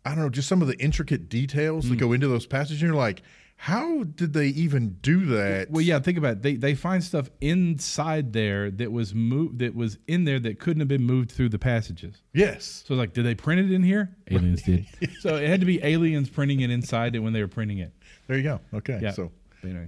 I 0.06 0.10
don't 0.16 0.20
know, 0.24 0.30
just 0.30 0.48
some 0.48 0.62
of 0.62 0.68
the 0.68 0.78
intricate 0.80 1.30
details 1.30 1.86
Mm. 1.86 1.90
that 1.90 1.96
go 1.98 2.14
into 2.14 2.28
those 2.28 2.46
passages. 2.46 2.82
You're 2.82 2.94
like, 2.94 3.22
how 3.60 4.04
did 4.04 4.34
they 4.34 4.48
even 4.50 4.98
do 5.02 5.26
that? 5.28 5.72
Well, 5.72 5.82
yeah. 5.82 6.00
Think 6.00 6.18
about 6.20 6.34
it. 6.34 6.42
They 6.44 6.56
they 6.56 6.76
find 6.76 7.04
stuff 7.04 7.30
inside 7.42 8.32
there 8.34 8.70
that 8.72 8.92
was 8.92 9.16
moved 9.16 9.60
that 9.60 9.74
was 9.76 9.98
in 10.08 10.26
there 10.26 10.40
that 10.40 10.60
couldn't 10.60 10.80
have 10.82 10.88
been 10.88 11.04
moved 11.04 11.32
through 11.32 11.50
the 11.50 11.58
passages. 11.60 12.22
yes, 12.34 12.84
So 12.88 12.94
like, 12.94 13.14
did 13.14 13.26
they 13.26 13.34
print 13.36 13.60
it 13.62 13.72
in 13.74 13.82
here? 13.84 14.16
Aliens 14.32 14.62
did. 14.62 14.86
so 15.22 15.36
it 15.38 15.48
had 15.50 15.60
to 15.62 15.66
be 15.66 15.80
aliens 15.84 16.30
printing 16.30 16.60
it 16.62 16.70
inside 16.70 17.16
it 17.16 17.20
when 17.20 17.34
they 17.34 17.42
were 17.42 17.48
printing 17.48 17.80
it. 17.80 17.92
there 18.28 18.38
you 18.38 18.44
go. 18.44 18.60
Okay, 18.76 19.00
Yeah. 19.02 19.12
so 19.12 19.32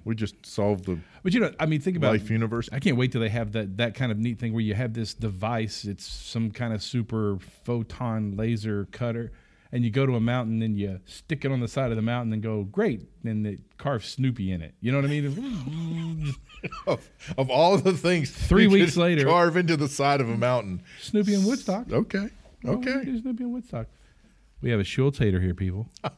We 0.04 0.16
just 0.16 0.46
solved 0.46 0.86
the 0.86 1.00
But 1.24 1.34
you 1.34 1.40
know, 1.40 1.52
I 1.60 1.66
mean, 1.66 1.80
think 1.82 1.96
about 1.98 2.12
life 2.12 2.30
universe. 2.30 2.70
I 2.72 2.80
can't 2.80 2.98
wait 2.98 3.12
till 3.12 3.22
they 3.22 3.30
have 3.30 3.52
that 3.54 3.78
that 3.78 3.96
kind 3.96 4.12
of 4.12 4.18
neat 4.18 4.40
thing 4.40 4.54
where 4.54 4.62
you 4.64 4.74
have 4.74 4.94
this 4.94 5.14
device. 5.14 5.86
It's 5.86 6.06
some 6.06 6.52
kind 6.52 6.74
of 6.74 6.82
super 6.84 7.38
photon 7.64 8.36
laser 8.36 8.88
cutter, 8.92 9.32
and 9.72 9.84
you 9.84 9.92
go 9.92 10.06
to 10.06 10.16
a 10.16 10.20
mountain 10.20 10.62
and 10.62 10.78
you 10.78 11.00
stick 11.06 11.46
it 11.46 11.52
on 11.52 11.60
the 11.60 11.68
side 11.68 11.92
of 11.92 11.96
the 11.96 12.02
mountain 12.02 12.34
and 12.34 12.42
go, 12.42 12.64
great, 12.64 13.04
and 13.24 13.46
it 13.48 13.60
carves 13.78 14.08
Snoopy 14.10 14.52
in 14.52 14.62
it. 14.62 14.74
You 14.82 14.92
know 14.92 14.98
what 14.98 15.06
I 15.06 15.10
mean? 15.10 16.36
of, 16.88 17.10
of 17.38 17.50
all 17.50 17.78
the 17.78 17.94
things 17.94 18.32
Three 18.32 18.64
you 18.64 18.70
weeks 18.70 18.98
later- 18.98 19.26
carve 19.26 19.56
into 19.56 19.78
the 19.78 19.88
side 19.88 20.20
of 20.20 20.30
a 20.30 20.38
mountain. 20.38 20.82
Snoopy 21.02 21.34
and 21.36 21.46
Woodstock. 21.46 21.92
Okay. 21.92 22.30
Okay. 22.66 23.04
Snoopy 23.22 23.44
and 23.44 23.54
Woodstock. 23.54 23.88
We 24.62 24.72
have 24.72 24.80
a 24.80 24.84
Schulz 24.84 25.18
hater 25.20 25.40
here, 25.40 25.54
people. 25.54 25.88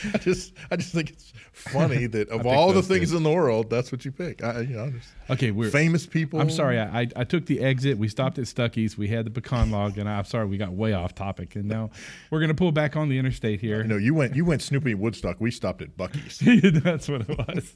I 0.14 0.18
just 0.18 0.52
I 0.70 0.76
just 0.76 0.92
think 0.92 1.10
it's 1.10 1.32
funny 1.52 2.06
that 2.14 2.28
of 2.28 2.46
all 2.46 2.72
the 2.72 2.82
things 2.82 3.12
in 3.12 3.22
the 3.22 3.30
world, 3.30 3.70
that's 3.70 3.92
what 3.92 4.04
you 4.04 4.12
pick. 4.12 4.42
I, 4.42 4.60
you 4.60 4.76
know, 4.76 4.90
just 4.90 5.08
Okay, 5.30 5.50
we're. 5.50 5.70
famous 5.70 6.06
people. 6.06 6.40
I'm 6.40 6.50
sorry. 6.50 6.78
I, 6.78 7.00
I 7.02 7.06
I 7.16 7.24
took 7.24 7.46
the 7.46 7.60
exit. 7.60 7.96
We 7.98 8.08
stopped 8.08 8.38
at 8.38 8.44
Stuckey's. 8.44 8.98
We 8.98 9.08
had 9.08 9.24
the 9.24 9.30
pecan 9.30 9.70
log, 9.70 9.98
and 9.98 10.08
I'm 10.08 10.24
sorry 10.24 10.46
we 10.46 10.56
got 10.56 10.72
way 10.72 10.92
off 10.92 11.14
topic. 11.14 11.56
And 11.56 11.66
now 11.66 11.90
we're 12.30 12.40
gonna 12.40 12.54
pull 12.54 12.72
back 12.72 12.96
on 12.96 13.08
the 13.08 13.18
interstate 13.18 13.60
here. 13.60 13.84
No, 13.84 13.96
you 13.96 14.14
went 14.14 14.34
you 14.36 14.44
went 14.44 14.62
Snoopy 14.62 14.94
Woodstock. 14.94 15.40
We 15.40 15.50
stopped 15.50 15.82
at 15.82 15.96
Buc-ee's. 15.96 16.82
That's 16.82 17.08
what 17.08 17.28
it 17.28 17.38
was. 17.38 17.74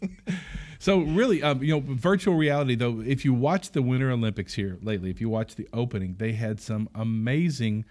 so 0.78 1.00
really, 1.00 1.42
um, 1.42 1.62
you 1.62 1.74
know, 1.74 1.82
virtual 1.86 2.34
reality 2.34 2.74
though. 2.74 3.00
If 3.00 3.24
you 3.24 3.32
watch 3.32 3.70
the 3.72 3.82
Winter 3.82 4.10
Olympics 4.10 4.54
here 4.54 4.78
lately, 4.82 5.10
if 5.10 5.20
you 5.20 5.28
watch 5.28 5.54
the 5.54 5.68
opening, 5.72 6.16
they 6.18 6.32
had 6.32 6.60
some 6.60 6.88
amazing 6.94 7.84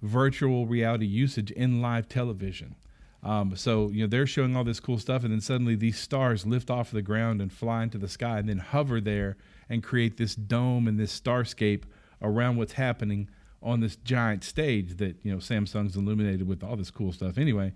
virtual 0.00 0.66
reality 0.66 1.06
usage 1.06 1.50
in 1.52 1.80
live 1.80 2.08
television. 2.08 2.74
Um, 3.22 3.54
so 3.54 3.88
you 3.90 4.02
know 4.02 4.08
they're 4.08 4.26
showing 4.26 4.56
all 4.56 4.64
this 4.64 4.80
cool 4.80 4.98
stuff, 4.98 5.22
and 5.22 5.32
then 5.32 5.40
suddenly 5.40 5.76
these 5.76 5.98
stars 5.98 6.44
lift 6.44 6.70
off 6.70 6.90
the 6.90 7.02
ground 7.02 7.40
and 7.40 7.52
fly 7.52 7.84
into 7.84 7.98
the 7.98 8.08
sky, 8.08 8.38
and 8.38 8.48
then 8.48 8.58
hover 8.58 9.00
there 9.00 9.36
and 9.68 9.82
create 9.82 10.16
this 10.16 10.34
dome 10.34 10.88
and 10.88 10.98
this 10.98 11.18
starscape 11.18 11.84
around 12.20 12.56
what's 12.56 12.72
happening 12.72 13.28
on 13.62 13.80
this 13.80 13.96
giant 13.96 14.42
stage 14.42 14.96
that 14.96 15.16
you 15.22 15.30
know 15.30 15.38
Samsung's 15.38 15.96
illuminated 15.96 16.48
with 16.48 16.64
all 16.64 16.76
this 16.76 16.90
cool 16.90 17.12
stuff. 17.12 17.38
Anyway, 17.38 17.72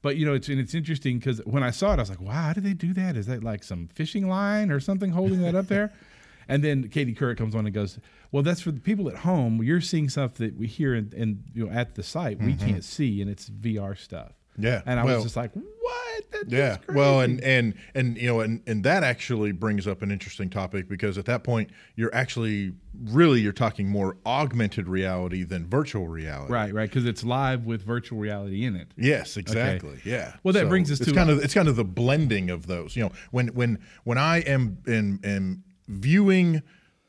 but 0.00 0.16
you 0.16 0.24
know, 0.24 0.32
it's 0.32 0.48
and 0.48 0.58
it's 0.58 0.74
interesting 0.74 1.18
because 1.18 1.40
when 1.44 1.62
I 1.62 1.70
saw 1.70 1.92
it, 1.92 1.96
I 1.96 2.02
was 2.02 2.10
like, 2.10 2.20
"Wow, 2.20 2.32
how 2.32 2.52
did 2.54 2.64
they 2.64 2.72
do 2.72 2.94
that? 2.94 3.16
Is 3.16 3.26
that 3.26 3.44
like 3.44 3.64
some 3.64 3.88
fishing 3.88 4.28
line 4.28 4.70
or 4.70 4.80
something 4.80 5.10
holding 5.10 5.42
that 5.42 5.54
up 5.54 5.66
there?" 5.66 5.92
And 6.48 6.62
then 6.62 6.88
Katie 6.90 7.12
Couric 7.12 7.38
comes 7.38 7.56
on 7.56 7.66
and 7.66 7.74
goes, 7.74 7.98
"Well, 8.30 8.44
that's 8.44 8.60
for 8.60 8.70
the 8.70 8.78
people 8.78 9.08
at 9.08 9.16
home. 9.16 9.64
You're 9.64 9.80
seeing 9.80 10.08
stuff 10.08 10.34
that 10.34 10.56
we 10.56 10.68
hear 10.68 10.94
and, 10.94 11.12
and 11.12 11.42
you 11.52 11.66
know 11.66 11.72
at 11.72 11.96
the 11.96 12.04
site 12.04 12.40
we 12.40 12.54
can't 12.54 12.84
see, 12.84 13.20
and 13.20 13.28
it's 13.28 13.50
VR 13.50 13.98
stuff." 13.98 14.30
Yeah, 14.58 14.82
and 14.86 14.98
I 14.98 15.04
well- 15.04 15.16
was 15.16 15.24
just 15.24 15.36
like, 15.36 15.52
"What? 15.52 16.24
That's 16.32 16.48
Yeah. 16.48 16.78
Well, 16.88 17.20
and 17.20 17.40
and 17.42 17.74
and 17.94 18.16
you 18.16 18.26
know, 18.26 18.40
and 18.40 18.62
and 18.66 18.82
that 18.84 19.04
actually 19.04 19.52
brings 19.52 19.86
up 19.86 20.02
an 20.02 20.10
interesting 20.10 20.50
topic 20.50 20.88
because 20.88 21.18
at 21.18 21.24
that 21.26 21.44
point 21.44 21.70
you're 21.94 22.14
actually 22.14 22.72
really 23.04 23.40
you're 23.40 23.52
talking 23.52 23.88
more 23.88 24.16
augmented 24.24 24.88
reality 24.88 25.44
than 25.44 25.66
virtual 25.66 26.08
reality. 26.08 26.52
right, 26.52 26.72
right, 26.72 26.88
because 26.88 27.04
it's 27.04 27.22
live 27.22 27.64
with 27.66 27.82
virtual 27.82 28.18
reality 28.18 28.64
in 28.64 28.76
it." 28.76 28.88
Yes, 28.96 29.36
exactly. 29.36 29.98
Yeah. 30.04 30.34
Well, 30.42 30.54
that 30.54 30.68
brings 30.68 30.90
us 30.90 31.00
it's 31.00 31.10
to- 31.10 31.14
kind 31.14 31.30
of 31.30 31.38
it's 31.44 31.54
kind 31.54 31.68
of 31.68 31.76
the 31.76 31.84
blending 31.84 32.50
of 32.50 32.66
those. 32.66 32.96
You 32.96 33.04
know, 33.04 33.12
when 33.30 33.48
when 33.48 33.78
when 34.04 34.18
I 34.18 34.38
am 34.38 34.78
in 34.86 35.20
am 35.22 35.62
viewing 35.88 36.62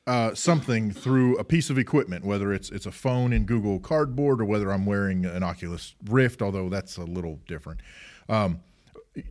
uh, 0.07 0.33
something 0.33 0.91
through 0.91 1.37
a 1.37 1.43
piece 1.43 1.69
of 1.69 1.77
equipment, 1.77 2.23
whether 2.25 2.53
it's 2.53 2.69
it's 2.71 2.85
a 2.85 2.91
phone 2.91 3.33
in 3.33 3.45
Google 3.45 3.79
Cardboard 3.79 4.41
or 4.41 4.45
whether 4.45 4.71
I'm 4.71 4.85
wearing 4.85 5.25
an 5.25 5.43
Oculus 5.43 5.93
Rift, 6.05 6.41
although 6.41 6.69
that's 6.69 6.97
a 6.97 7.03
little 7.03 7.39
different. 7.47 7.81
Um, 8.29 8.61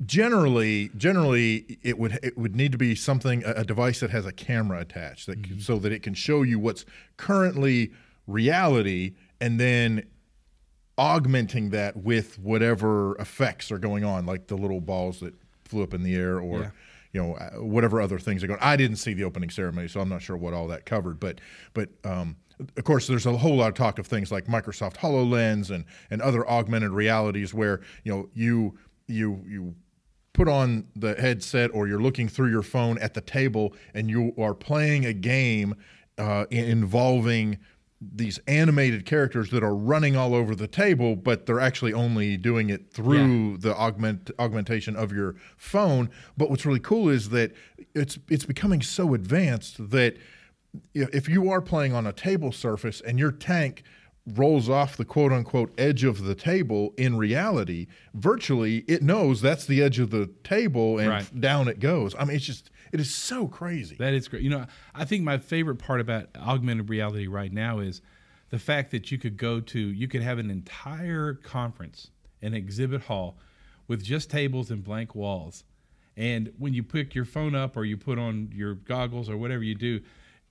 generally, 0.04 0.90
generally 0.96 1.78
it 1.82 1.98
would 1.98 2.18
it 2.22 2.36
would 2.36 2.54
need 2.54 2.72
to 2.72 2.78
be 2.78 2.94
something 2.94 3.42
a, 3.44 3.52
a 3.62 3.64
device 3.64 4.00
that 4.00 4.10
has 4.10 4.26
a 4.26 4.32
camera 4.32 4.80
attached 4.80 5.26
that 5.26 5.42
can- 5.42 5.60
so 5.60 5.78
that 5.78 5.92
it 5.92 6.02
can 6.02 6.14
show 6.14 6.42
you 6.42 6.58
what's 6.58 6.84
currently 7.16 7.92
reality 8.26 9.14
and 9.40 9.58
then 9.60 10.04
augmenting 10.98 11.70
that 11.70 11.96
with 11.96 12.38
whatever 12.38 13.16
effects 13.18 13.70
are 13.70 13.78
going 13.78 14.04
on, 14.04 14.24
like 14.26 14.46
the 14.46 14.56
little 14.56 14.80
balls 14.80 15.20
that 15.20 15.34
flew 15.64 15.82
up 15.82 15.92
in 15.92 16.02
the 16.02 16.14
air, 16.14 16.38
or 16.40 16.60
Yeah. 16.60 16.70
You 17.16 17.22
know 17.22 17.34
uh, 17.34 17.62
whatever 17.62 18.02
other 18.02 18.18
things 18.18 18.44
are 18.44 18.46
going. 18.46 18.60
I 18.60 18.76
didn't 18.76 18.98
see 18.98 19.14
the 19.14 19.24
opening 19.24 19.48
ceremony, 19.48 19.88
so 19.88 20.00
I'm 20.00 20.10
not 20.10 20.20
sure 20.20 20.36
what 20.36 20.52
all 20.52 20.68
that 20.68 20.84
covered. 20.84 21.18
But 21.18 21.40
but 21.72 21.88
um, 22.04 22.36
of 22.76 22.84
course, 22.84 23.06
there's 23.06 23.24
a 23.24 23.34
whole 23.34 23.56
lot 23.56 23.68
of 23.68 23.74
talk 23.74 23.98
of 23.98 24.06
things 24.06 24.30
like 24.30 24.44
Microsoft 24.44 24.98
Hololens 24.98 25.70
and 25.70 25.86
and 26.10 26.20
other 26.20 26.46
augmented 26.46 26.90
realities 26.90 27.54
where 27.54 27.80
you 28.04 28.12
know 28.12 28.28
you 28.34 28.78
you 29.06 29.42
you 29.48 29.74
put 30.34 30.46
on 30.46 30.86
the 30.94 31.14
headset 31.14 31.70
or 31.72 31.88
you're 31.88 32.02
looking 32.02 32.28
through 32.28 32.50
your 32.50 32.62
phone 32.62 32.98
at 32.98 33.14
the 33.14 33.22
table 33.22 33.72
and 33.94 34.10
you 34.10 34.34
are 34.36 34.52
playing 34.52 35.06
a 35.06 35.14
game 35.14 35.74
uh, 36.18 36.44
involving 36.50 37.58
these 38.00 38.38
animated 38.46 39.06
characters 39.06 39.50
that 39.50 39.62
are 39.62 39.74
running 39.74 40.16
all 40.16 40.34
over 40.34 40.54
the 40.54 40.66
table, 40.66 41.16
but 41.16 41.46
they're 41.46 41.60
actually 41.60 41.94
only 41.94 42.36
doing 42.36 42.68
it 42.68 42.90
through 42.92 43.56
the 43.58 43.74
augment 43.74 44.30
augmentation 44.38 44.94
of 44.94 45.12
your 45.12 45.34
phone. 45.56 46.10
But 46.36 46.50
what's 46.50 46.66
really 46.66 46.80
cool 46.80 47.08
is 47.08 47.30
that 47.30 47.52
it's 47.94 48.18
it's 48.28 48.44
becoming 48.44 48.82
so 48.82 49.14
advanced 49.14 49.90
that 49.90 50.16
if 50.94 51.14
if 51.14 51.28
you 51.28 51.50
are 51.50 51.62
playing 51.62 51.94
on 51.94 52.06
a 52.06 52.12
table 52.12 52.52
surface 52.52 53.00
and 53.00 53.18
your 53.18 53.32
tank 53.32 53.82
rolls 54.34 54.68
off 54.68 54.96
the 54.96 55.04
quote 55.04 55.32
unquote 55.32 55.72
edge 55.78 56.02
of 56.04 56.24
the 56.24 56.34
table 56.34 56.92
in 56.98 57.16
reality 57.16 57.86
virtually 58.12 58.78
it 58.88 59.00
knows 59.00 59.40
that's 59.40 59.64
the 59.66 59.80
edge 59.80 60.00
of 60.00 60.10
the 60.10 60.28
table 60.42 60.98
and 60.98 61.08
Right. 61.08 61.40
down 61.40 61.68
it 61.68 61.78
goes 61.78 62.12
i 62.18 62.24
mean 62.24 62.34
it's 62.36 62.44
just 62.44 62.70
it 62.92 63.00
is 63.00 63.14
so 63.14 63.46
crazy 63.48 63.96
That 63.96 64.14
is 64.14 64.28
great. 64.28 64.42
You 64.42 64.50
know, 64.50 64.66
I 64.94 65.04
think 65.04 65.22
my 65.24 65.38
favorite 65.38 65.76
part 65.76 66.00
about 66.00 66.28
augmented 66.36 66.88
reality 66.90 67.26
right 67.26 67.52
now 67.52 67.78
is 67.80 68.00
the 68.50 68.58
fact 68.58 68.90
that 68.92 69.10
you 69.10 69.18
could 69.18 69.36
go 69.36 69.60
to, 69.60 69.78
you 69.78 70.06
could 70.08 70.22
have 70.22 70.38
an 70.38 70.50
entire 70.50 71.34
conference, 71.34 72.10
an 72.42 72.54
exhibit 72.54 73.02
hall 73.02 73.38
with 73.88 74.04
just 74.04 74.30
tables 74.30 74.70
and 74.70 74.84
blank 74.84 75.14
walls. 75.14 75.64
And 76.16 76.52
when 76.58 76.72
you 76.72 76.82
pick 76.82 77.14
your 77.14 77.24
phone 77.24 77.54
up 77.54 77.76
or 77.76 77.84
you 77.84 77.96
put 77.96 78.18
on 78.18 78.50
your 78.54 78.74
goggles 78.74 79.28
or 79.28 79.36
whatever 79.36 79.62
you 79.62 79.74
do, 79.74 80.00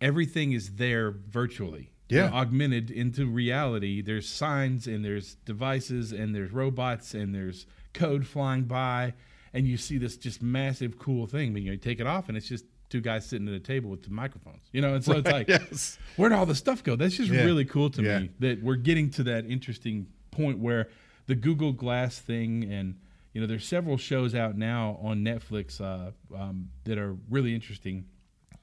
everything 0.02 0.52
is 0.52 0.76
there 0.76 1.12
virtually. 1.12 1.92
You 2.10 2.18
Yeah. 2.18 2.28
know, 2.30 2.36
augmented 2.36 2.92
into 2.92 3.26
reality. 3.26 4.02
There's 4.02 4.28
signs 4.30 4.86
and 4.88 5.04
there's 5.04 5.36
devices 5.46 6.12
and 6.12 6.36
there's 6.36 6.52
robots 6.52 7.14
and 7.16 7.34
there's 7.34 7.66
code 7.94 8.28
flying 8.28 8.66
by 8.66 9.14
and 9.56 9.66
you 9.68 9.78
see 9.78 9.98
this 9.98 10.18
just 10.18 10.44
massive 10.44 11.00
cool 11.00 11.26
thing. 11.26 11.54
But 11.54 11.64
you, 11.64 11.68
know, 11.70 11.72
you 11.74 11.78
take 11.80 12.00
it 12.00 12.06
off 12.06 12.28
and 12.30 12.38
it's 12.38 12.48
just 12.48 12.66
two 12.90 13.02
guys 13.02 13.26
sitting 13.26 13.48
at 13.48 13.54
a 13.56 13.60
table 13.60 13.90
with 13.90 14.04
the 14.04 14.12
microphones. 14.12 14.62
You 14.72 14.82
know, 14.82 14.94
and 14.94 15.04
so 15.04 15.14
it's 15.14 15.32
like 15.40 15.48
yes 15.48 15.98
where'd 16.18 16.32
all 16.34 16.46
the 16.46 16.54
stuff 16.56 16.84
go? 16.84 16.96
That's 16.96 17.16
just 17.18 17.32
Yeah. 17.32 17.44
really 17.46 17.66
cool 17.66 17.90
to 17.92 18.04
Yeah. 18.04 18.20
me 18.20 18.30
that 18.40 18.62
we're 18.62 18.76
getting 18.76 19.10
to 19.12 19.24
that 19.24 19.46
interesting 19.48 20.06
point 20.30 20.60
where 20.60 20.90
the 21.26 21.34
Google 21.36 21.72
Glass 21.72 22.20
thing 22.20 22.72
and 22.72 22.96
you 23.34 23.42
know 23.42 23.48
there's 23.48 23.66
several 23.68 23.98
shows 23.98 24.36
out 24.36 24.58
now 24.58 25.00
on 25.02 25.24
Netflix 25.24 25.82
uh, 25.82 26.12
um, 26.38 26.70
that 26.84 26.98
are 26.98 27.16
really 27.30 27.56
interesting 27.56 28.06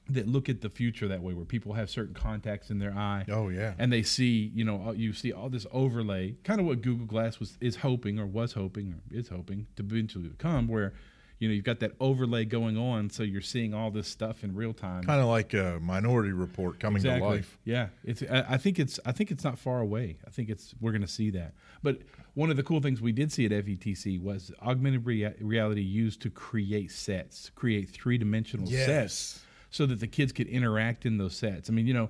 that 0.09 0.27
look 0.27 0.49
at 0.49 0.61
the 0.61 0.69
future 0.69 1.07
that 1.07 1.21
way 1.21 1.33
where 1.33 1.45
people 1.45 1.73
have 1.73 1.89
certain 1.89 2.13
contacts 2.13 2.69
in 2.69 2.77
their 2.79 2.93
eye 2.93 3.23
oh 3.29 3.47
yeah 3.49 3.73
and 3.77 3.91
they 3.91 4.03
see 4.03 4.51
you 4.53 4.63
know 4.65 4.91
you 4.91 5.13
see 5.13 5.31
all 5.31 5.49
this 5.49 5.65
overlay 5.71 6.35
kind 6.43 6.59
of 6.59 6.65
what 6.65 6.81
google 6.81 7.05
glass 7.05 7.39
was 7.39 7.57
is 7.61 7.77
hoping 7.77 8.19
or 8.19 8.25
was 8.25 8.51
hoping 8.53 8.93
or 8.93 9.17
is 9.17 9.29
hoping 9.29 9.65
to 9.75 9.83
eventually 9.83 10.27
become 10.27 10.67
where 10.67 10.93
you 11.39 11.47
know 11.49 11.53
you've 11.55 11.65
got 11.65 11.79
that 11.81 11.91
overlay 11.99 12.45
going 12.45 12.77
on, 12.77 13.09
so 13.09 13.21
you're 13.21 13.41
seeing 13.41 13.73
all 13.73 13.91
this 13.91 14.07
stuff 14.07 14.45
in 14.45 14.55
real 14.55 14.71
time. 14.71 15.03
Kind 15.03 15.19
of 15.19 15.27
like 15.27 15.53
a 15.53 15.77
Minority 15.81 16.31
Report 16.31 16.79
coming 16.79 17.01
to 17.03 17.17
life. 17.17 17.57
Yeah, 17.65 17.87
it's. 18.05 18.23
I, 18.31 18.45
I 18.51 18.57
think 18.57 18.79
it's. 18.79 18.97
I 19.05 19.11
think 19.11 19.29
it's 19.29 19.43
not 19.43 19.59
far 19.59 19.81
away. 19.81 20.19
I 20.25 20.29
think 20.29 20.47
it's. 20.49 20.73
We're 20.79 20.91
going 20.91 21.01
to 21.01 21.07
see 21.07 21.31
that. 21.31 21.53
But 21.81 21.97
one 22.35 22.49
of 22.49 22.55
the 22.55 22.63
cool 22.63 22.79
things 22.79 23.01
we 23.01 23.11
did 23.11 23.29
see 23.29 23.45
at 23.45 23.51
FETC 23.51 24.21
was 24.21 24.53
augmented 24.61 25.05
rea- 25.05 25.33
reality 25.41 25.81
used 25.81 26.21
to 26.21 26.29
create 26.29 26.91
sets, 26.91 27.49
create 27.55 27.89
three 27.89 28.17
dimensional 28.17 28.69
Yes. 28.69 28.85
sets, 28.85 29.41
so 29.73 29.85
that 29.87 29.99
the 29.99 30.07
kids 30.07 30.31
could 30.31 30.47
interact 30.47 31.05
in 31.05 31.17
those 31.17 31.35
sets. 31.35 31.69
I 31.69 31.73
mean, 31.73 31.87
you 31.87 31.93
know. 31.93 32.09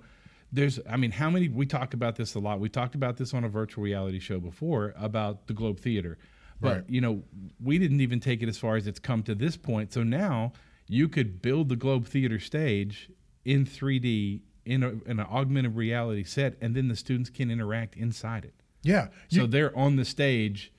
There's, 0.55 0.79
I 0.88 0.98
mean, 0.98 1.10
how 1.10 1.32
many? 1.32 1.48
We 1.50 1.65
talk 1.65 1.96
about 1.96 2.15
this 2.15 2.36
a 2.36 2.39
lot. 2.39 2.60
We 2.60 2.70
talked 2.70 2.93
about 2.93 3.17
this 3.17 3.34
on 3.34 3.43
a 3.43 3.50
virtual 3.50 3.84
reality 3.84 4.20
show 4.20 4.39
before 4.39 4.93
about 4.98 5.48
the 5.48 5.53
Globe 5.55 5.79
Theater, 5.79 6.20
but 6.62 6.75
Right. 6.75 6.84
you 6.88 7.01
know, 7.01 7.24
we 7.60 7.79
didn't 7.79 8.01
even 8.01 8.20
take 8.20 8.43
it 8.43 8.48
as 8.48 8.60
far 8.60 8.75
as 8.75 8.86
it's 8.86 9.00
come 9.00 9.24
to 9.24 9.34
this 9.34 9.58
point. 9.58 9.91
So 9.93 10.03
now 10.03 10.53
you 10.88 11.10
could 11.10 11.41
build 11.41 11.70
the 11.70 11.75
Globe 11.75 12.05
Theater 12.05 12.39
stage 12.39 13.10
in 13.43 13.65
3D 13.65 14.41
in, 14.65 14.84
a, 14.84 14.89
in 14.89 15.20
an 15.20 15.22
augmented 15.22 15.75
reality 15.75 16.24
set, 16.24 16.55
and 16.62 16.75
then 16.75 16.88
the 16.88 16.96
students 16.96 17.32
can 17.32 17.50
interact 17.50 17.96
inside 17.98 18.46
it. 18.46 18.53
Yeah. 18.84 19.08
So 19.29 19.41
You- 19.41 19.48
they're 19.48 19.75
on 19.75 19.96
the 19.96 20.05
stage 20.05 20.72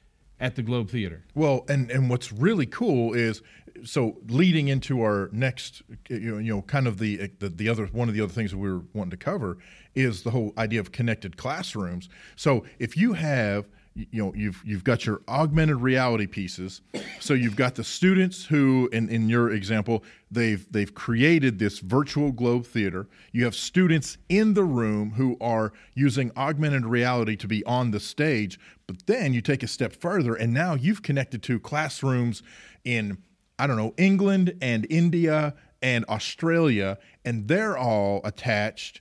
at 0.45 0.57
the 0.57 0.63
Globe 0.63 0.91
Theater. 0.91 1.25
Well, 1.35 1.65
and 1.71 1.91
and 1.91 2.11
what's 2.11 2.31
really 2.31 2.67
cool 2.67 3.15
is 3.15 3.41
so 3.83 4.19
leading 4.29 4.69
into 4.69 5.01
our 5.01 5.31
next, 5.33 5.83
you 6.11 6.43
know, 6.43 6.61
kind 6.63 6.87
of 6.87 6.99
the, 6.99 7.31
the 7.39 7.49
the 7.49 7.69
other 7.71 7.87
one 7.87 8.11
of 8.11 8.15
the 8.15 8.21
other 8.21 8.33
things 8.33 8.51
that 8.51 8.59
we 8.59 8.71
were 8.71 8.83
wanting 8.93 9.13
to 9.13 9.17
cover 9.17 9.57
is 9.95 10.23
the 10.23 10.31
whole 10.31 10.53
idea 10.59 10.81
of 10.81 10.93
connected 10.93 11.39
classrooms. 11.39 12.11
So 12.37 12.67
if 12.79 12.95
you 12.95 13.15
have 13.15 13.67
you 13.95 14.25
know 14.25 14.33
you've 14.35 14.61
you've 14.65 14.83
got 14.83 15.07
your 15.07 15.23
augmented 15.29 15.77
reality 15.77 16.27
pieces. 16.27 16.83
So 17.21 17.35
you've 17.35 17.57
got 17.57 17.77
the 17.77 17.85
students 17.85 18.45
who 18.45 18.89
in, 18.93 19.09
in 19.09 19.29
your 19.29 19.51
example 19.51 20.03
they've 20.31 20.67
they've 20.73 20.93
created 20.93 21.59
this 21.59 21.79
virtual 21.79 22.33
globe 22.33 22.67
theater. 22.67 23.07
You 23.33 23.45
have 23.45 23.55
students 23.55 24.19
in 24.29 24.55
the 24.55 24.65
room 24.65 25.13
who 25.13 25.37
are 25.41 25.73
using 25.95 26.33
augmented 26.37 26.87
reality 26.87 27.37
to 27.37 27.47
be 27.47 27.65
on 27.65 27.93
the 27.93 28.01
stage. 28.01 28.59
But 28.87 29.07
then 29.07 29.33
you 29.33 29.41
take 29.41 29.63
a 29.63 29.69
step 29.69 29.95
further 29.95 30.35
and 30.35 30.53
now 30.53 30.75
you've 30.75 31.03
connected 31.03 31.43
to 31.45 31.61
classrooms 31.61 32.43
in 32.85 33.19
i 33.59 33.67
don't 33.67 33.77
know 33.77 33.95
england 33.97 34.55
and 34.61 34.87
india 34.91 35.55
and 35.81 36.05
australia 36.07 36.99
and 37.25 37.49
they're 37.49 37.79
all 37.79 38.21
attached 38.25 39.01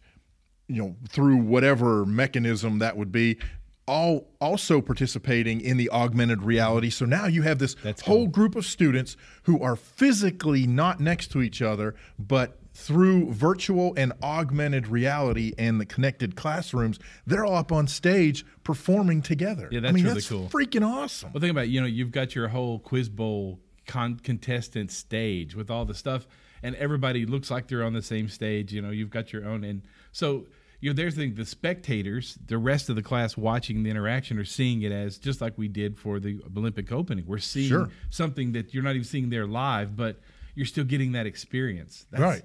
you 0.67 0.81
know 0.81 0.95
through 1.09 1.35
whatever 1.35 2.05
mechanism 2.05 2.79
that 2.79 2.95
would 2.95 3.11
be 3.11 3.37
all 3.85 4.27
also 4.39 4.79
participating 4.81 5.59
in 5.59 5.75
the 5.77 5.89
augmented 5.89 6.41
reality 6.41 6.89
so 6.89 7.05
now 7.05 7.25
you 7.27 7.41
have 7.41 7.59
this 7.59 7.75
That's 7.83 8.01
whole 8.01 8.19
cool. 8.19 8.27
group 8.27 8.55
of 8.55 8.65
students 8.65 9.17
who 9.43 9.61
are 9.61 9.75
physically 9.75 10.65
not 10.65 10.99
next 11.01 11.27
to 11.33 11.41
each 11.41 11.61
other 11.61 11.95
but 12.17 12.59
through 12.73 13.31
virtual 13.33 13.93
and 13.97 14.13
augmented 14.23 14.87
reality 14.87 15.53
and 15.57 15.79
the 15.81 15.85
connected 15.85 16.35
classrooms 16.35 16.97
they're 17.27 17.43
all 17.45 17.55
up 17.55 17.71
on 17.73 17.87
stage 17.87 18.45
performing 18.63 19.21
together 19.21 19.67
Yeah, 19.69 19.79
i 19.79 19.81
that's 19.81 19.93
mean 19.93 20.03
really 20.05 20.13
that's 20.15 20.29
cool. 20.29 20.47
freaking 20.49 20.87
awesome 20.87 21.31
Well, 21.33 21.41
think 21.41 21.51
about 21.51 21.65
it, 21.65 21.69
you 21.71 21.81
know 21.81 21.87
you've 21.87 22.11
got 22.11 22.35
your 22.35 22.47
whole 22.47 22.79
quiz 22.79 23.09
bowl 23.09 23.59
con- 23.85 24.17
contestant 24.23 24.91
stage 24.91 25.55
with 25.55 25.69
all 25.69 25.83
the 25.83 25.93
stuff, 25.93 26.25
and 26.63 26.73
everybody 26.77 27.25
looks 27.25 27.51
like 27.51 27.67
they're 27.67 27.83
on 27.83 27.91
the 27.91 28.01
same 28.01 28.29
stage. 28.29 28.71
You 28.71 28.81
know, 28.81 28.91
you've 28.91 29.09
got 29.09 29.33
your 29.33 29.45
own, 29.45 29.65
and 29.65 29.81
so 30.13 30.45
you 30.83 30.89
know 30.89 30.93
there's 30.93 31.15
the, 31.15 31.31
the 31.31 31.45
spectators, 31.45 32.37
the 32.45 32.57
rest 32.57 32.89
of 32.89 32.97
the 32.97 33.01
class 33.01 33.37
watching 33.37 33.83
the 33.83 33.89
interaction 33.89 34.37
are 34.37 34.43
seeing 34.43 34.81
it 34.81 34.91
as 34.91 35.17
just 35.17 35.39
like 35.39 35.57
we 35.57 35.69
did 35.69 35.97
for 35.97 36.19
the 36.19 36.41
Olympic 36.57 36.91
opening. 36.91 37.23
We're 37.25 37.37
seeing 37.37 37.69
Sure. 37.69 37.89
something 38.09 38.51
that 38.51 38.73
you're 38.73 38.83
not 38.83 38.89
even 38.91 39.05
seeing 39.05 39.29
there 39.29 39.47
live, 39.47 39.95
but 39.95 40.19
you're 40.55 40.65
still 40.65 40.83
getting 40.83 41.13
that 41.13 41.25
experience. 41.25 42.05
That's, 42.11 42.21
Right. 42.21 42.41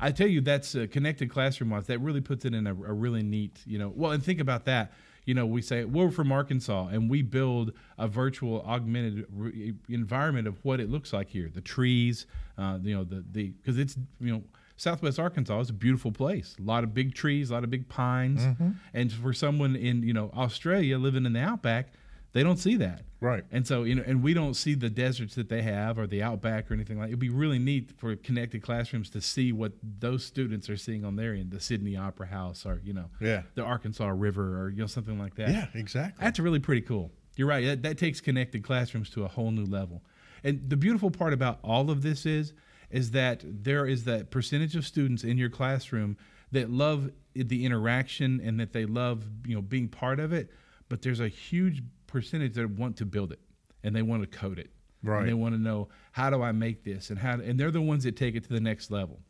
I 0.00 0.10
tell 0.10 0.26
you, 0.26 0.40
that's 0.40 0.74
uh, 0.74 0.86
connected 0.90 1.28
classroom 1.30 1.68
wise. 1.68 1.86
That 1.88 1.98
really 1.98 2.22
puts 2.22 2.46
it 2.46 2.54
in 2.54 2.66
a, 2.66 2.70
a 2.70 2.92
really 2.94 3.22
neat, 3.22 3.60
you 3.66 3.78
know. 3.78 3.92
Well, 3.94 4.12
and 4.12 4.24
think 4.24 4.40
about 4.40 4.64
that. 4.64 4.92
You 5.24 5.34
know, 5.34 5.46
we 5.46 5.62
say 5.62 5.84
we're 5.84 6.10
from 6.10 6.32
Arkansas, 6.32 6.88
and 6.88 7.08
we 7.08 7.22
build 7.22 7.72
a 7.98 8.08
virtual 8.08 8.62
augmented 8.62 9.26
re- 9.30 9.74
environment 9.88 10.48
of 10.48 10.58
what 10.64 10.80
it 10.80 10.90
looks 10.90 11.12
like 11.12 11.28
here. 11.30 11.48
The 11.52 11.60
trees, 11.60 12.26
uh, 12.58 12.78
you 12.82 12.94
know, 12.94 13.04
the 13.04 13.24
the 13.30 13.48
because 13.50 13.78
it's 13.78 13.96
you 14.20 14.32
know. 14.32 14.42
Southwest 14.78 15.20
Arkansas 15.20 15.60
is 15.60 15.70
a 15.70 15.72
beautiful 15.74 16.10
place. 16.10 16.56
A 16.58 16.62
lot 16.62 16.82
of 16.82 16.92
big 16.92 17.14
trees, 17.14 17.50
a 17.50 17.52
lot 17.52 17.62
of 17.62 17.70
big 17.70 17.88
pines, 17.88 18.42
and 18.92 19.12
for 19.12 19.32
someone 19.32 19.76
in 19.76 20.02
you 20.02 20.12
know 20.12 20.32
Australia 20.34 20.98
living 20.98 21.24
in 21.24 21.34
the 21.34 21.40
outback, 21.40 21.92
they 22.32 22.42
don't 22.42 22.56
see 22.58 22.76
that. 22.76 23.02
Right. 23.20 23.44
And 23.52 23.66
so, 23.66 23.84
you 23.84 23.94
know, 23.94 24.02
and 24.06 24.22
we 24.22 24.34
don't 24.34 24.54
see 24.54 24.74
the 24.74 24.90
deserts 24.90 25.34
that 25.36 25.48
they 25.48 25.62
have 25.62 25.98
or 25.98 26.06
the 26.06 26.22
outback 26.22 26.70
or 26.70 26.74
anything 26.74 26.98
like. 26.98 27.08
It'd 27.08 27.18
be 27.18 27.28
really 27.28 27.58
neat 27.58 27.92
for 27.96 28.16
connected 28.16 28.62
classrooms 28.62 29.10
to 29.10 29.20
see 29.20 29.52
what 29.52 29.72
those 30.00 30.24
students 30.24 30.68
are 30.68 30.76
seeing 30.76 31.04
on 31.04 31.14
their 31.16 31.32
end, 31.34 31.50
the 31.52 31.60
Sydney 31.60 31.96
Opera 31.96 32.26
House 32.26 32.66
or 32.66 32.80
you 32.84 32.92
know, 32.94 33.10
Yeah. 33.20 33.42
the 33.54 33.62
Arkansas 33.62 34.08
River 34.08 34.60
or 34.60 34.70
you 34.70 34.78
know 34.80 34.86
something 34.86 35.18
like 35.18 35.34
that. 35.36 35.50
yeah 35.50 35.66
exactly 35.74 36.24
That's 36.24 36.38
really 36.40 36.58
pretty 36.58 36.80
cool. 36.82 37.12
You're 37.36 37.48
right. 37.48 37.64
That, 37.64 37.82
that 37.82 37.98
takes 37.98 38.20
connected 38.20 38.62
classrooms 38.64 39.08
to 39.10 39.24
a 39.24 39.28
whole 39.28 39.50
new 39.52 39.64
level. 39.64 40.02
And 40.44 40.68
the 40.68 40.76
beautiful 40.76 41.10
part 41.10 41.32
about 41.32 41.60
all 41.62 41.90
of 41.90 42.02
this 42.02 42.26
is, 42.26 42.52
is 42.90 43.12
that 43.12 43.42
there 43.44 43.86
is 43.86 44.04
that 44.04 44.30
percentage 44.30 44.74
of 44.74 44.84
students 44.86 45.22
in 45.22 45.38
your 45.38 45.48
classroom 45.48 46.16
that 46.50 46.70
love 46.70 47.10
the 47.34 47.64
interaction 47.64 48.40
and 48.44 48.58
that 48.60 48.72
they 48.72 48.84
love, 48.84 49.24
you 49.46 49.54
know, 49.54 49.62
being 49.62 49.88
part 49.88 50.18
of 50.20 50.32
it. 50.32 50.50
But 50.90 51.00
there's 51.00 51.20
a 51.20 51.28
huge 51.28 51.82
percentage 52.12 52.54
that 52.54 52.70
want 52.70 52.96
to 52.98 53.06
build 53.06 53.32
it 53.32 53.40
and 53.82 53.94
they 53.94 54.02
want 54.02 54.22
to 54.22 54.38
code 54.38 54.58
it. 54.58 54.70
Right. 55.02 55.20
And 55.20 55.28
they 55.28 55.34
want 55.34 55.54
to 55.54 55.60
know 55.60 55.88
how 56.12 56.30
do 56.30 56.42
I 56.42 56.52
make 56.52 56.84
this 56.84 57.10
and 57.10 57.18
how, 57.18 57.32
and 57.32 57.58
they're 57.58 57.72
the 57.72 57.82
ones 57.82 58.04
that 58.04 58.16
take 58.16 58.36
it 58.36 58.44
to 58.44 58.50
the 58.50 58.60
next 58.60 58.90
level 58.90 59.20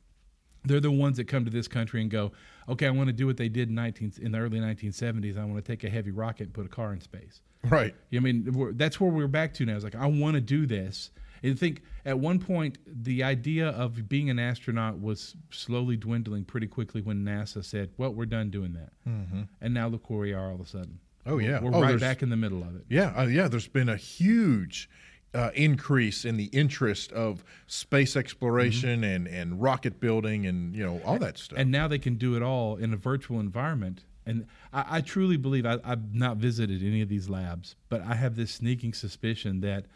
they're 0.64 0.80
the 0.80 0.90
ones 0.90 1.16
that 1.16 1.24
come 1.24 1.44
to 1.44 1.50
this 1.50 1.68
country 1.68 2.00
and 2.00 2.10
go, 2.10 2.32
okay, 2.68 2.86
I 2.86 2.90
want 2.90 3.08
to 3.08 3.12
do 3.12 3.26
what 3.26 3.36
they 3.36 3.48
did 3.48 3.68
in 3.68 3.74
19 3.74 4.14
in 4.20 4.32
the 4.32 4.38
early 4.38 4.58
1970s. 4.58 5.38
I 5.38 5.44
want 5.44 5.64
to 5.64 5.72
take 5.72 5.84
a 5.84 5.90
heavy 5.90 6.10
rocket 6.10 6.44
and 6.44 6.54
put 6.54 6.66
a 6.66 6.68
car 6.68 6.92
in 6.92 7.00
space. 7.00 7.40
right 7.64 7.94
I 8.14 8.18
mean, 8.20 8.52
we're, 8.52 8.72
that's 8.72 9.00
where 9.00 9.10
we're 9.10 9.28
back 9.28 9.54
to 9.54 9.66
now. 9.66 9.74
It's 9.74 9.84
like 9.84 9.94
I 9.94 10.06
want 10.06 10.34
to 10.34 10.40
do 10.40 10.66
this. 10.66 11.10
And 11.44 11.58
think 11.58 11.82
at 12.04 12.16
one 12.16 12.38
point 12.38 12.78
the 12.86 13.24
idea 13.24 13.70
of 13.70 14.08
being 14.08 14.30
an 14.30 14.38
astronaut 14.38 15.00
was 15.00 15.34
slowly 15.50 15.96
dwindling 15.96 16.44
pretty 16.44 16.68
quickly 16.68 17.02
when 17.02 17.24
NASA 17.24 17.64
said, 17.64 17.90
"Well, 17.96 18.14
we're 18.14 18.26
done 18.26 18.50
doing 18.50 18.74
that." 18.74 18.92
Mm-hmm. 19.08 19.42
And 19.60 19.74
now 19.74 19.88
look 19.88 20.08
where 20.08 20.20
we 20.20 20.32
are 20.32 20.50
all 20.50 20.54
of 20.54 20.60
a 20.60 20.66
sudden. 20.66 21.00
Oh, 21.26 21.38
yeah. 21.38 21.60
we're 21.60 21.74
Oh, 21.74 21.80
right 21.80 21.98
back 22.00 22.22
in 22.22 22.30
the 22.30 22.36
middle 22.36 22.62
of 22.62 22.74
it. 22.76 22.84
Yeah, 22.88 23.12
uh, 23.16 23.26
yeah. 23.26 23.48
There's 23.48 23.68
been 23.68 23.88
a 23.88 23.96
huge 23.96 24.88
uh, 25.34 25.50
increase 25.54 26.24
in 26.24 26.36
the 26.36 26.46
interest 26.46 27.12
of 27.12 27.44
space 27.66 28.16
exploration 28.16 29.02
and, 29.04 29.26
and 29.26 29.62
rocket 29.62 29.98
building 30.00 30.46
and 30.46 30.74
you 30.76 30.84
know 30.84 31.00
all 31.06 31.18
that 31.18 31.38
stuff. 31.38 31.58
and 31.58 31.70
now 31.70 31.88
they 31.88 31.98
can 31.98 32.16
do 32.16 32.36
it 32.36 32.42
all 32.42 32.76
in 32.76 32.92
a 32.92 32.96
virtual 32.96 33.40
environment. 33.40 34.04
And 34.26 34.46
I, 34.72 34.84
I 34.98 35.00
truly 35.00 35.36
believe 35.36 35.64
I, 35.66 35.78
I've 35.84 36.14
not 36.14 36.36
visited 36.36 36.82
any 36.82 37.00
of 37.02 37.08
these 37.08 37.28
labs, 37.28 37.76
but 37.88 38.02
I 38.02 38.14
have 38.14 38.36
this 38.36 38.50
sneaking 38.52 38.92
suspicion 38.92 39.60
that 39.62 39.86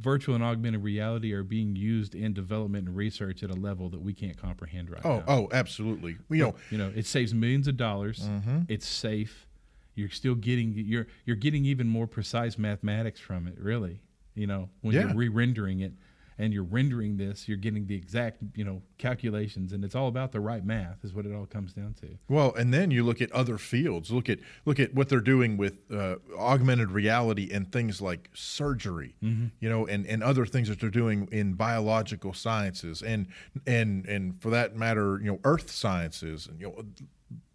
virtual 0.00 0.34
and 0.34 0.42
augmented 0.42 0.82
reality 0.82 1.32
are 1.32 1.42
being 1.42 1.76
used 1.76 2.14
in 2.14 2.32
development 2.32 2.88
and 2.88 2.96
research 2.96 3.42
at 3.42 3.50
a 3.50 3.54
level 3.54 3.90
that 3.90 4.00
we 4.00 4.14
can't 4.14 4.36
comprehend 4.36 4.88
right 4.90 5.02
oh, 5.04 5.18
now. 5.18 5.24
oh, 5.28 5.48
absolutely. 5.52 6.16
You 6.30 6.44
know, 6.44 6.54
You 6.70 6.78
know, 6.78 6.92
it 6.96 7.06
saves 7.06 7.34
millions 7.34 7.68
of 7.68 7.76
dollars. 7.76 8.20
Mm-hmm. 8.20 8.60
It's 8.68 8.86
safe. 8.86 9.46
You're 9.94 10.08
still 10.10 10.34
getting 10.34 10.72
you're 10.76 11.06
you're 11.24 11.36
getting 11.36 11.64
even 11.64 11.88
more 11.88 12.06
precise 12.06 12.58
mathematics 12.58 13.20
from 13.20 13.46
it. 13.46 13.58
Really, 13.58 14.00
you 14.34 14.46
know, 14.46 14.68
when 14.80 14.94
Yeah. 14.94 15.06
you're 15.06 15.14
re-rendering 15.14 15.80
it 15.80 15.92
and 16.36 16.52
you're 16.52 16.64
rendering 16.64 17.16
this, 17.16 17.46
you're 17.46 17.56
getting 17.56 17.86
the 17.86 17.94
exact 17.94 18.42
you 18.56 18.64
know 18.64 18.82
calculations, 18.98 19.72
and 19.72 19.84
it's 19.84 19.94
all 19.94 20.08
about 20.08 20.32
the 20.32 20.40
right 20.40 20.64
math. 20.64 21.04
Is 21.04 21.14
what 21.14 21.26
it 21.26 21.32
all 21.32 21.46
comes 21.46 21.72
down 21.72 21.94
to. 22.00 22.08
well, 22.28 22.52
and 22.56 22.74
then 22.74 22.90
you 22.90 23.04
look 23.04 23.22
at 23.22 23.30
other 23.30 23.56
fields. 23.56 24.10
Look 24.10 24.28
at 24.28 24.40
look 24.64 24.80
at 24.80 24.92
what 24.94 25.08
they're 25.08 25.20
doing 25.20 25.56
with 25.56 25.78
uh, 25.92 26.16
augmented 26.36 26.90
reality 26.90 27.50
and 27.52 27.70
things 27.70 28.00
like 28.00 28.30
surgery. 28.34 29.14
You 29.20 29.68
know, 29.70 29.86
and, 29.86 30.04
and 30.06 30.24
other 30.24 30.44
things 30.44 30.68
that 30.68 30.80
they're 30.80 30.90
doing 30.90 31.28
in 31.30 31.54
biological 31.54 32.32
sciences 32.32 33.00
and 33.00 33.28
and 33.64 34.04
and 34.06 34.42
for 34.42 34.50
that 34.50 34.74
matter, 34.74 35.20
you 35.22 35.30
know, 35.30 35.38
earth 35.44 35.70
sciences 35.70 36.48
and 36.48 36.60
you 36.60 36.66
know 36.66 36.84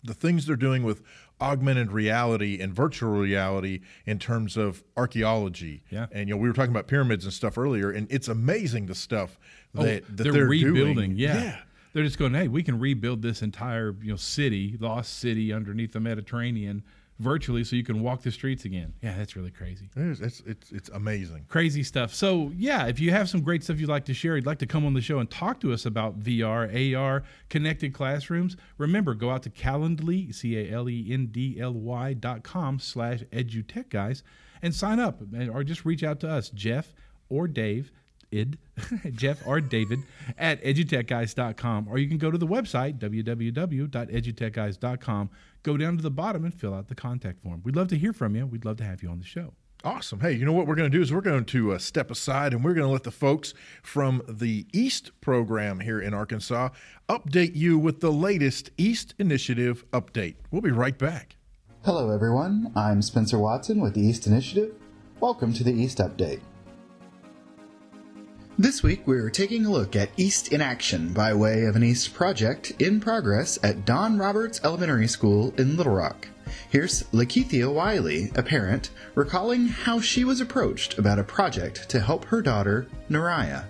the 0.03 0.13
things 0.13 0.45
they're 0.45 0.55
doing 0.55 0.83
with 0.83 1.01
augmented 1.41 1.91
reality 1.91 2.59
and 2.61 2.73
virtual 2.73 3.11
reality 3.11 3.81
in 4.05 4.19
terms 4.19 4.57
of 4.57 4.83
archaeology. 4.97 5.83
Yeah. 5.89 6.07
And 6.11 6.27
you 6.27 6.35
know, 6.35 6.41
we 6.41 6.47
were 6.47 6.53
talking 6.53 6.71
about 6.71 6.87
pyramids 6.87 7.25
and 7.25 7.33
stuff 7.33 7.57
earlier, 7.57 7.91
and 7.91 8.07
it's 8.11 8.27
amazing 8.27 8.87
the 8.87 8.95
stuff 8.95 9.39
oh, 9.75 9.83
that, 9.83 10.05
that 10.17 10.21
Oh, 10.21 10.23
they're, 10.23 10.33
they're, 10.33 10.45
rebuilding. 10.45 10.95
doing. 10.95 11.17
Yeah. 11.17 11.57
They're 11.93 12.03
just 12.03 12.19
going, 12.19 12.33
hey, 12.33 12.47
we 12.47 12.61
can 12.61 12.79
rebuild 12.79 13.21
this 13.21 13.41
entire 13.41 13.95
you 14.01 14.11
know 14.11 14.15
city, 14.15 14.77
lost 14.79 15.17
city 15.19 15.51
underneath 15.51 15.93
the 15.93 15.99
Mediterranean, 15.99 16.83
virtually, 17.19 17.63
so 17.63 17.75
you 17.75 17.83
can 17.83 18.01
walk 18.01 18.21
the 18.21 18.31
streets 18.31 18.65
again. 18.65 18.93
Yeah, 19.01 19.15
that's 19.17 19.35
really 19.35 19.51
crazy. 19.51 19.89
It's, 19.95 20.19
it's, 20.19 20.39
it's, 20.45 20.71
it's 20.71 20.89
amazing. 20.89 21.45
crazy 21.47 21.83
stuff. 21.83 22.13
So 22.13 22.51
yeah, 22.55 22.87
if 22.87 22.99
you 22.99 23.11
have 23.11 23.29
some 23.29 23.41
great 23.41 23.63
stuff 23.63 23.79
you'd 23.79 23.89
like 23.89 24.05
to 24.05 24.13
share, 24.13 24.35
you'd 24.35 24.45
like 24.45 24.59
to 24.59 24.65
come 24.65 24.85
on 24.85 24.93
the 24.93 25.01
show 25.01 25.19
and 25.19 25.29
talk 25.29 25.59
to 25.61 25.73
us 25.73 25.85
about 25.85 26.19
VR, 26.19 26.95
AR, 26.97 27.23
connected 27.49 27.93
classrooms. 27.93 28.55
Remember, 28.77 29.13
go 29.13 29.29
out 29.29 29.43
to 29.43 29.49
Calendly, 29.49 30.33
C 30.33 30.57
A 30.57 30.71
L 30.71 30.89
E 30.89 31.07
N 31.11 31.27
D 31.27 31.59
L 31.59 31.73
Y 31.73 32.13
dot 32.13 32.43
com 32.43 32.79
slash 32.79 33.21
edutech 33.31 33.89
guys, 33.89 34.23
and 34.61 34.73
sign 34.73 34.99
up, 34.99 35.21
or 35.51 35.63
just 35.63 35.85
reach 35.85 36.03
out 36.03 36.19
to 36.21 36.29
us, 36.29 36.49
Jeff 36.49 36.93
or 37.29 37.47
Dave 37.47 37.91
id, 38.31 38.57
Jeff 39.11 39.45
or 39.45 39.61
David 39.61 39.99
at 40.37 40.63
edutechguys.com, 40.63 41.87
or 41.89 41.97
you 41.97 42.07
can 42.07 42.17
go 42.17 42.31
to 42.31 42.37
the 42.37 42.47
website, 42.47 42.99
www.edutechguys.com, 42.99 45.29
go 45.63 45.77
down 45.77 45.97
to 45.97 46.03
the 46.03 46.11
bottom 46.11 46.45
and 46.45 46.53
fill 46.53 46.73
out 46.73 46.87
the 46.87 46.95
contact 46.95 47.41
form. 47.41 47.61
We'd 47.63 47.75
love 47.75 47.89
to 47.89 47.97
hear 47.97 48.13
from 48.13 48.35
you. 48.35 48.45
We'd 48.45 48.65
love 48.65 48.77
to 48.77 48.83
have 48.83 49.03
you 49.03 49.09
on 49.09 49.19
the 49.19 49.25
show. 49.25 49.53
Awesome. 49.81 50.19
Hey, 50.19 50.33
you 50.33 50.43
know 50.43 50.51
what 50.51 50.67
we're 50.67 50.75
going 50.75 50.91
to 50.91 50.97
do 50.97 51.01
is 51.01 51.13
we're 51.13 51.21
going 51.21 51.45
to 51.45 51.71
uh, 51.71 51.77
step 51.77 52.11
aside 52.11 52.53
and 52.53 52.65
we're 52.65 52.73
going 52.73 52.87
to 52.87 52.91
let 52.91 53.03
the 53.03 53.11
folks 53.11 53.53
from 53.81 54.21
the 54.27 54.67
EAST 54.73 55.11
program 55.21 55.79
here 55.79 56.01
in 56.01 56.13
Arkansas 56.13 56.69
update 57.07 57.55
you 57.55 57.79
with 57.79 58.01
the 58.01 58.11
latest 58.11 58.71
EAST 58.77 59.15
Initiative 59.19 59.89
update. 59.91 60.35
We'll 60.51 60.61
be 60.61 60.71
right 60.71 60.97
back. 60.97 61.37
Hello, 61.85 62.09
everyone. 62.09 62.73
I'm 62.75 63.01
Spencer 63.01 63.39
Watson 63.39 63.79
with 63.79 63.93
the 63.93 64.01
EAST 64.01 64.27
Initiative. 64.27 64.73
Welcome 65.21 65.53
to 65.53 65.63
the 65.63 65.71
EAST 65.71 65.99
Update. 65.99 66.41
This 68.59 68.83
week, 68.83 69.03
we're 69.05 69.29
taking 69.29 69.65
a 69.65 69.71
look 69.71 69.95
at 69.95 70.09
EAST 70.17 70.51
in 70.51 70.59
Action 70.59 71.13
by 71.13 71.33
way 71.33 71.63
of 71.63 71.77
an 71.77 71.83
EAST 71.85 72.13
project 72.13 72.73
in 72.77 72.99
progress 72.99 73.57
at 73.63 73.85
Don 73.85 74.17
Roberts 74.17 74.59
Elementary 74.65 75.07
School 75.07 75.53
in 75.57 75.77
Little 75.77 75.93
Rock. 75.93 76.27
Here's 76.69 77.03
Lakeithia 77.13 77.73
Wiley, 77.73 78.33
a 78.35 78.43
parent, 78.43 78.89
recalling 79.15 79.69
how 79.69 80.01
she 80.01 80.25
was 80.25 80.41
approached 80.41 80.97
about 80.97 81.19
a 81.19 81.23
project 81.23 81.87
to 81.87 82.01
help 82.01 82.25
her 82.25 82.41
daughter, 82.41 82.85
Naraya. 83.09 83.63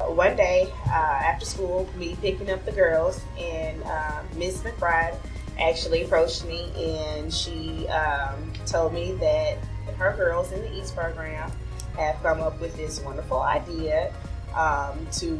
One 0.00 0.36
day 0.36 0.72
uh, 0.86 0.92
after 0.92 1.44
school, 1.44 1.86
me 1.98 2.16
picking 2.22 2.50
up 2.50 2.64
the 2.64 2.72
girls, 2.72 3.20
and 3.38 3.82
uh, 3.82 4.22
Miss 4.36 4.62
McBride 4.62 5.18
actually 5.60 6.04
approached 6.04 6.46
me 6.46 6.72
and 6.78 7.30
she 7.30 7.86
um, 7.88 8.54
told 8.64 8.94
me 8.94 9.12
that 9.20 9.58
her 9.98 10.16
girls 10.16 10.50
in 10.52 10.62
the 10.62 10.78
EAST 10.78 10.96
program 10.96 11.52
have 11.96 12.22
come 12.22 12.40
up 12.40 12.60
with 12.60 12.76
this 12.76 13.00
wonderful 13.00 13.42
idea 13.42 14.12
um, 14.54 15.06
to 15.12 15.38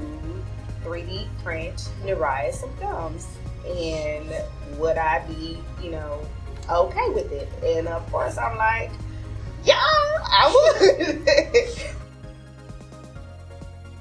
3D 0.84 1.26
print 1.42 1.90
Nariah 2.04 2.52
some 2.52 2.74
thumbs. 2.76 3.26
And 3.66 4.30
would 4.78 4.96
I 4.96 5.26
be, 5.26 5.58
you 5.82 5.90
know, 5.90 6.20
okay 6.70 7.08
with 7.10 7.32
it? 7.32 7.48
And 7.64 7.88
of 7.88 8.10
course, 8.12 8.38
I'm 8.38 8.56
like, 8.56 8.90
yeah, 9.64 9.74
I 9.78 10.74
would. 10.80 11.28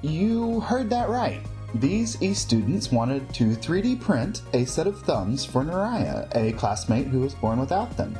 you 0.11 0.59
heard 0.61 0.89
that 0.91 1.09
right. 1.09 1.41
These 1.73 2.21
EAST 2.21 2.41
students 2.41 2.91
wanted 2.91 3.33
to 3.33 3.55
3D 3.55 3.99
print 3.99 4.43
a 4.53 4.63
set 4.63 4.87
of 4.87 5.01
thumbs 5.01 5.43
for 5.43 5.63
Naraya, 5.63 6.33
a 6.33 6.53
classmate 6.53 7.07
who 7.07 7.19
was 7.19 7.35
born 7.35 7.59
without 7.59 7.97
them. 7.97 8.17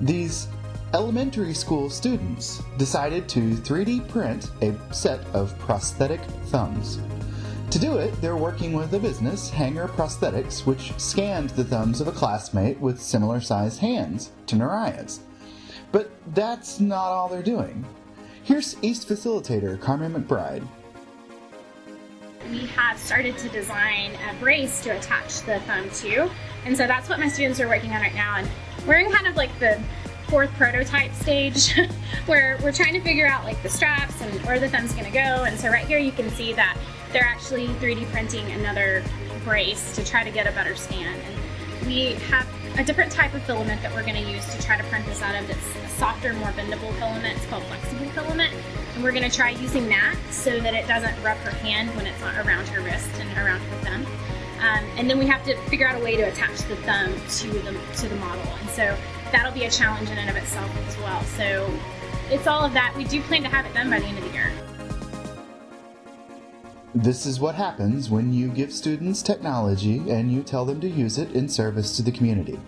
These 0.00 0.48
elementary 0.94 1.52
school 1.52 1.90
students 1.90 2.62
decided 2.78 3.28
to 3.28 3.40
3D 3.56 4.08
print 4.08 4.52
a 4.62 4.72
set 4.94 5.26
of 5.34 5.58
prosthetic 5.58 6.20
thumbs. 6.46 7.00
To 7.72 7.80
do 7.80 7.96
it, 7.96 8.12
they're 8.20 8.36
working 8.36 8.72
with 8.74 8.94
a 8.94 9.00
business, 9.00 9.50
Hanger 9.50 9.88
Prosthetics, 9.88 10.64
which 10.64 10.96
scanned 10.96 11.50
the 11.50 11.64
thumbs 11.64 12.00
of 12.00 12.06
a 12.06 12.12
classmate 12.12 12.78
with 12.78 13.02
similar 13.02 13.40
sized 13.40 13.80
hands 13.80 14.30
to 14.46 14.54
Naraya's. 14.54 15.18
But 15.90 16.12
that's 16.32 16.78
not 16.78 17.08
all 17.08 17.28
they're 17.28 17.42
doing. 17.42 17.84
Here's 18.44 18.76
EAST 18.80 19.08
facilitator 19.08 19.80
Carmen 19.80 20.14
McBride. 20.14 20.64
We 22.50 22.66
have 22.66 23.00
started 23.00 23.36
to 23.38 23.48
design 23.48 24.12
a 24.30 24.38
brace 24.38 24.80
to 24.82 24.90
attach 24.90 25.40
the 25.40 25.58
thumb 25.60 25.90
to, 25.90 26.30
and 26.64 26.76
so 26.76 26.86
that's 26.86 27.08
what 27.08 27.18
my 27.18 27.26
students 27.26 27.58
are 27.58 27.66
working 27.66 27.90
on 27.90 28.00
right 28.00 28.14
now. 28.14 28.36
And 28.36 28.48
we're 28.86 28.98
in 28.98 29.10
kind 29.10 29.26
of 29.26 29.34
like 29.34 29.58
the 29.58 29.82
fourth 30.34 30.52
prototype 30.54 31.14
stage 31.14 31.78
where 32.26 32.58
we're 32.60 32.72
trying 32.72 32.92
to 32.92 33.00
figure 33.00 33.24
out 33.24 33.44
like 33.44 33.62
the 33.62 33.68
straps 33.68 34.20
and 34.20 34.44
where 34.44 34.58
the 34.58 34.68
thumb's 34.68 34.92
gonna 34.92 35.08
go. 35.08 35.20
And 35.20 35.56
so 35.56 35.68
right 35.68 35.86
here 35.86 35.96
you 35.96 36.10
can 36.10 36.28
see 36.30 36.52
that 36.54 36.76
they're 37.12 37.22
actually 37.22 37.68
3D 37.68 38.10
printing 38.10 38.50
another 38.50 39.04
brace 39.44 39.94
to 39.94 40.04
try 40.04 40.24
to 40.24 40.32
get 40.32 40.48
a 40.48 40.50
better 40.50 40.74
scan. 40.74 41.20
And 41.20 41.86
we 41.86 42.14
have 42.14 42.48
a 42.76 42.82
different 42.82 43.12
type 43.12 43.32
of 43.32 43.44
filament 43.44 43.80
that 43.82 43.94
we're 43.94 44.04
gonna 44.04 44.28
use 44.28 44.44
to 44.52 44.60
try 44.60 44.76
to 44.76 44.82
print 44.88 45.06
this 45.06 45.22
out 45.22 45.40
of. 45.40 45.48
It's 45.48 45.76
a 45.76 45.88
softer, 46.00 46.32
more 46.32 46.48
bendable 46.48 46.92
filament. 46.98 47.36
It's 47.36 47.46
called 47.46 47.62
flexible 47.66 48.06
filament. 48.06 48.52
And 48.96 49.04
we're 49.04 49.12
gonna 49.12 49.30
try 49.30 49.50
using 49.50 49.88
that 49.90 50.16
so 50.30 50.58
that 50.58 50.74
it 50.74 50.88
doesn't 50.88 51.14
rub 51.22 51.36
her 51.38 51.52
hand 51.52 51.94
when 51.94 52.08
it's 52.08 52.20
not 52.20 52.44
around 52.44 52.66
her 52.70 52.80
wrist 52.80 53.08
and 53.20 53.30
around 53.38 53.60
her 53.60 53.76
thumb. 53.84 54.06
Um, 54.58 54.84
and 54.96 55.08
then 55.08 55.20
we 55.20 55.26
have 55.26 55.44
to 55.44 55.56
figure 55.68 55.86
out 55.86 55.94
a 55.94 56.02
way 56.02 56.16
to 56.16 56.22
attach 56.22 56.58
the 56.62 56.74
thumb 56.78 57.14
to 57.14 57.48
the, 57.50 57.78
to 57.98 58.08
the 58.08 58.16
model. 58.16 58.42
And 58.60 58.70
so 58.70 58.96
that'll 59.34 59.52
be 59.52 59.64
a 59.64 59.70
challenge 59.70 60.08
in 60.10 60.16
and 60.16 60.30
of 60.30 60.36
itself 60.36 60.70
as 60.86 60.96
well. 60.98 61.20
So 61.24 61.68
it's 62.30 62.46
all 62.46 62.64
of 62.64 62.72
that. 62.74 62.94
We 62.96 63.02
do 63.02 63.20
plan 63.22 63.42
to 63.42 63.48
have 63.48 63.66
it 63.66 63.74
done 63.74 63.90
by 63.90 63.98
the 63.98 64.06
end 64.06 64.18
of 64.18 64.24
the 64.24 64.30
year. 64.30 64.52
This 66.94 67.26
is 67.26 67.40
what 67.40 67.56
happens 67.56 68.08
when 68.08 68.32
you 68.32 68.48
give 68.48 68.72
students 68.72 69.22
technology 69.22 69.98
and 70.08 70.30
you 70.30 70.44
tell 70.44 70.64
them 70.64 70.80
to 70.80 70.88
use 70.88 71.18
it 71.18 71.32
in 71.32 71.48
service 71.48 71.96
to 71.96 72.02
the 72.02 72.12
community. 72.12 72.60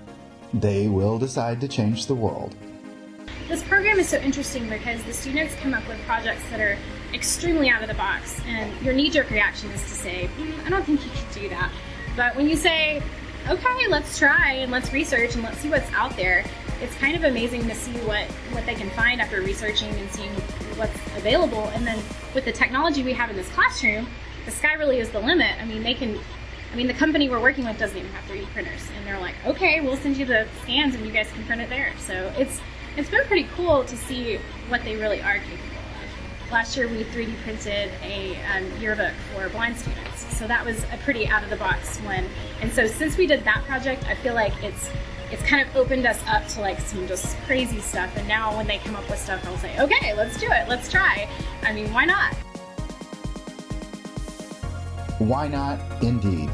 They 0.52 0.88
will 0.88 1.20
decide 1.20 1.60
to 1.60 1.68
change 1.68 2.06
the 2.06 2.16
world. 2.16 2.56
This 3.46 3.62
program 3.62 4.00
is 4.00 4.08
so 4.08 4.18
interesting 4.18 4.68
because 4.68 5.00
the 5.04 5.12
students 5.12 5.54
come 5.62 5.72
up 5.72 5.86
with 5.86 6.00
projects 6.00 6.42
that 6.50 6.60
are 6.60 6.76
extremely 7.14 7.68
out 7.68 7.82
of 7.82 7.88
the 7.88 7.94
box, 7.94 8.40
and 8.44 8.84
your 8.84 8.92
knee 8.92 9.08
jerk 9.08 9.30
reaction 9.30 9.70
is 9.70 9.82
to 9.82 9.88
say, 9.90 10.28
mm, 10.36 10.66
I 10.66 10.70
don't 10.70 10.82
think 10.84 11.04
you 11.04 11.10
can 11.12 11.42
do 11.42 11.48
that. 11.50 11.70
But 12.16 12.34
when 12.34 12.48
you 12.48 12.56
say, 12.56 13.04
okay, 13.48 13.86
let's 13.88 14.18
try 14.18 14.52
and 14.54 14.72
let's 14.72 14.92
research 14.92 15.34
and 15.34 15.42
let's 15.42 15.58
see 15.58 15.70
what's 15.70 15.90
out 15.92 16.16
there. 16.16 16.44
It's 16.80 16.94
kind 16.96 17.16
of 17.16 17.24
amazing 17.24 17.68
to 17.68 17.74
see 17.74 17.92
what, 18.00 18.24
what 18.52 18.66
they 18.66 18.74
can 18.74 18.90
find 18.90 19.20
after 19.20 19.40
researching 19.40 19.88
and 19.88 20.10
seeing 20.10 20.30
what's 20.76 20.94
available. 21.16 21.68
And 21.68 21.86
then 21.86 22.02
with 22.34 22.44
the 22.44 22.52
technology 22.52 23.02
we 23.02 23.12
have 23.12 23.30
in 23.30 23.36
this 23.36 23.48
classroom, 23.50 24.08
the 24.44 24.50
sky 24.50 24.74
really 24.74 24.98
is 24.98 25.10
the 25.10 25.20
limit. 25.20 25.60
I 25.60 25.64
mean, 25.64 25.82
they 25.82 25.94
can, 25.94 26.18
I 26.72 26.76
mean, 26.76 26.86
the 26.86 26.94
company 26.94 27.28
we're 27.28 27.40
working 27.40 27.64
with 27.64 27.78
doesn't 27.78 27.96
even 27.96 28.10
have 28.12 28.24
3D 28.24 28.46
printers. 28.52 28.82
And 28.96 29.06
they're 29.06 29.20
like, 29.20 29.34
okay, 29.46 29.80
we'll 29.80 29.96
send 29.96 30.16
you 30.16 30.26
the 30.26 30.46
scans 30.62 30.94
and 30.94 31.06
you 31.06 31.12
guys 31.12 31.30
can 31.32 31.44
print 31.44 31.62
it 31.62 31.68
there. 31.68 31.92
So 31.98 32.32
it's, 32.36 32.60
it's 32.96 33.08
been 33.08 33.24
pretty 33.26 33.48
cool 33.54 33.84
to 33.84 33.96
see 33.96 34.38
what 34.68 34.82
they 34.82 34.96
really 34.96 35.22
are 35.22 35.38
capable. 35.38 35.75
Last 36.50 36.76
year 36.76 36.88
we 36.88 37.04
3D 37.04 37.36
printed 37.42 37.90
a 38.02 38.40
um, 38.54 38.80
yearbook 38.80 39.12
for 39.34 39.48
blind 39.48 39.76
students 39.76 40.26
so 40.36 40.46
that 40.46 40.64
was 40.64 40.84
a 40.92 40.98
pretty 40.98 41.26
out 41.26 41.42
of 41.42 41.50
the 41.50 41.56
box 41.56 41.98
one. 42.00 42.26
And 42.60 42.70
so 42.70 42.86
since 42.86 43.16
we 43.16 43.26
did 43.26 43.42
that 43.44 43.64
project, 43.64 44.06
I 44.06 44.14
feel 44.16 44.34
like 44.34 44.52
it's 44.62 44.90
it's 45.32 45.42
kind 45.42 45.66
of 45.66 45.74
opened 45.74 46.06
us 46.06 46.22
up 46.28 46.46
to 46.48 46.60
like 46.60 46.78
some 46.78 47.08
just 47.08 47.36
crazy 47.46 47.80
stuff. 47.80 48.14
And 48.16 48.28
now 48.28 48.56
when 48.56 48.66
they 48.66 48.78
come 48.78 48.94
up 48.94 49.08
with 49.08 49.18
stuff, 49.18 49.44
I'll 49.46 49.56
say, 49.58 49.76
okay, 49.80 50.14
let's 50.14 50.38
do 50.38 50.46
it, 50.50 50.68
let's 50.68 50.90
try. 50.90 51.28
I 51.62 51.72
mean, 51.72 51.92
why 51.92 52.04
not? 52.04 52.34
Why 55.18 55.48
not, 55.48 55.80
indeed. 56.02 56.50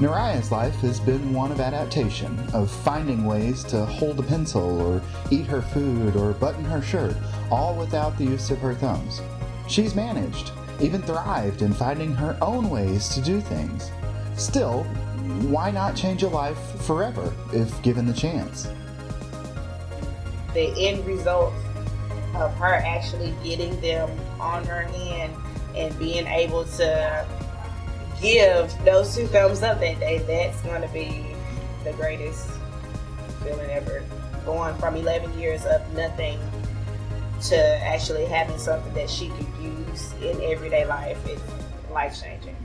Naraya's 0.00 0.50
life 0.50 0.74
has 0.80 0.98
been 0.98 1.32
one 1.32 1.52
of 1.52 1.60
adaptation, 1.60 2.36
of 2.52 2.68
finding 2.68 3.24
ways 3.24 3.62
to 3.64 3.86
hold 3.86 4.18
a 4.18 4.24
pencil 4.24 4.82
or 4.82 5.00
eat 5.30 5.46
her 5.46 5.62
food 5.62 6.16
or 6.16 6.32
button 6.32 6.64
her 6.64 6.82
shirt, 6.82 7.16
all 7.48 7.76
without 7.76 8.18
the 8.18 8.24
use 8.24 8.50
of 8.50 8.58
her 8.58 8.74
thumbs. 8.74 9.22
She's 9.68 9.94
managed, 9.94 10.50
even 10.80 11.00
thrived 11.02 11.62
in 11.62 11.72
finding 11.72 12.12
her 12.12 12.36
own 12.42 12.70
ways 12.70 13.08
to 13.10 13.20
do 13.20 13.40
things. 13.40 13.92
Still, 14.36 14.82
why 15.48 15.70
not 15.70 15.94
change 15.94 16.24
a 16.24 16.28
life 16.28 16.58
forever 16.82 17.32
if 17.52 17.80
given 17.82 18.04
the 18.04 18.12
chance? 18.12 18.68
The 20.54 20.74
end 20.76 21.06
result 21.06 21.54
of 22.34 22.52
her 22.56 22.74
actually 22.74 23.32
getting 23.44 23.80
them 23.80 24.10
on 24.40 24.64
her 24.64 24.82
hand 24.82 25.34
and 25.76 25.96
being 26.00 26.26
able 26.26 26.64
to 26.64 27.26
give 28.24 28.74
those 28.86 29.14
two 29.14 29.26
thumbs 29.26 29.62
up 29.62 29.80
that 29.80 30.00
day, 30.00 30.18
that's 30.18 30.60
going 30.62 30.80
to 30.80 30.88
be 30.88 31.26
the 31.84 31.92
greatest 31.92 32.48
feeling 33.42 33.70
ever. 33.70 34.02
Going 34.46 34.74
from 34.76 34.96
11 34.96 35.38
years 35.38 35.64
of 35.66 35.80
nothing 35.94 36.38
to 37.42 37.84
actually 37.84 38.24
having 38.24 38.58
something 38.58 38.92
that 38.94 39.10
she 39.10 39.28
could 39.28 39.46
use 39.62 40.12
in 40.22 40.40
everyday 40.42 40.86
life 40.86 41.18
is 41.28 41.40
life 41.92 42.18
changing. 42.20 42.56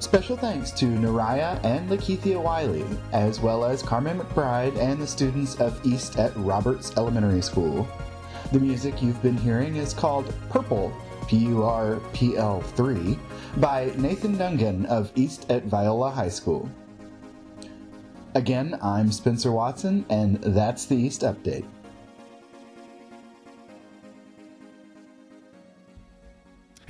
Special 0.00 0.34
thanks 0.34 0.70
to 0.72 0.86
Naraya 0.86 1.62
and 1.62 1.88
Lakithia 1.90 2.42
Wiley, 2.42 2.86
as 3.12 3.38
well 3.38 3.66
as 3.66 3.82
Carmen 3.82 4.18
McBride 4.18 4.76
and 4.78 4.98
the 4.98 5.06
students 5.06 5.56
of 5.56 5.78
EAST 5.86 6.18
at 6.18 6.34
Roberts 6.36 6.96
Elementary 6.96 7.42
School. 7.42 7.86
The 8.50 8.60
music 8.60 9.02
you've 9.02 9.22
been 9.22 9.36
hearing 9.36 9.76
is 9.76 9.92
called 9.92 10.34
Purple, 10.48 10.90
P 11.28 11.36
U 11.36 11.62
R 11.64 12.00
P 12.14 12.38
L 12.38 12.62
3, 12.62 13.18
by 13.58 13.92
Nathan 13.98 14.38
Dungan 14.38 14.86
of 14.86 15.12
EAST 15.16 15.50
at 15.50 15.64
Viola 15.64 16.10
High 16.10 16.30
School. 16.30 16.68
Again, 18.34 18.78
I'm 18.82 19.12
Spencer 19.12 19.52
Watson, 19.52 20.06
and 20.08 20.36
that's 20.42 20.86
the 20.86 20.96
EAST 20.96 21.20
Update. 21.20 21.66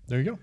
There 0.07 0.21
you 0.21 0.25
go. 0.25 0.39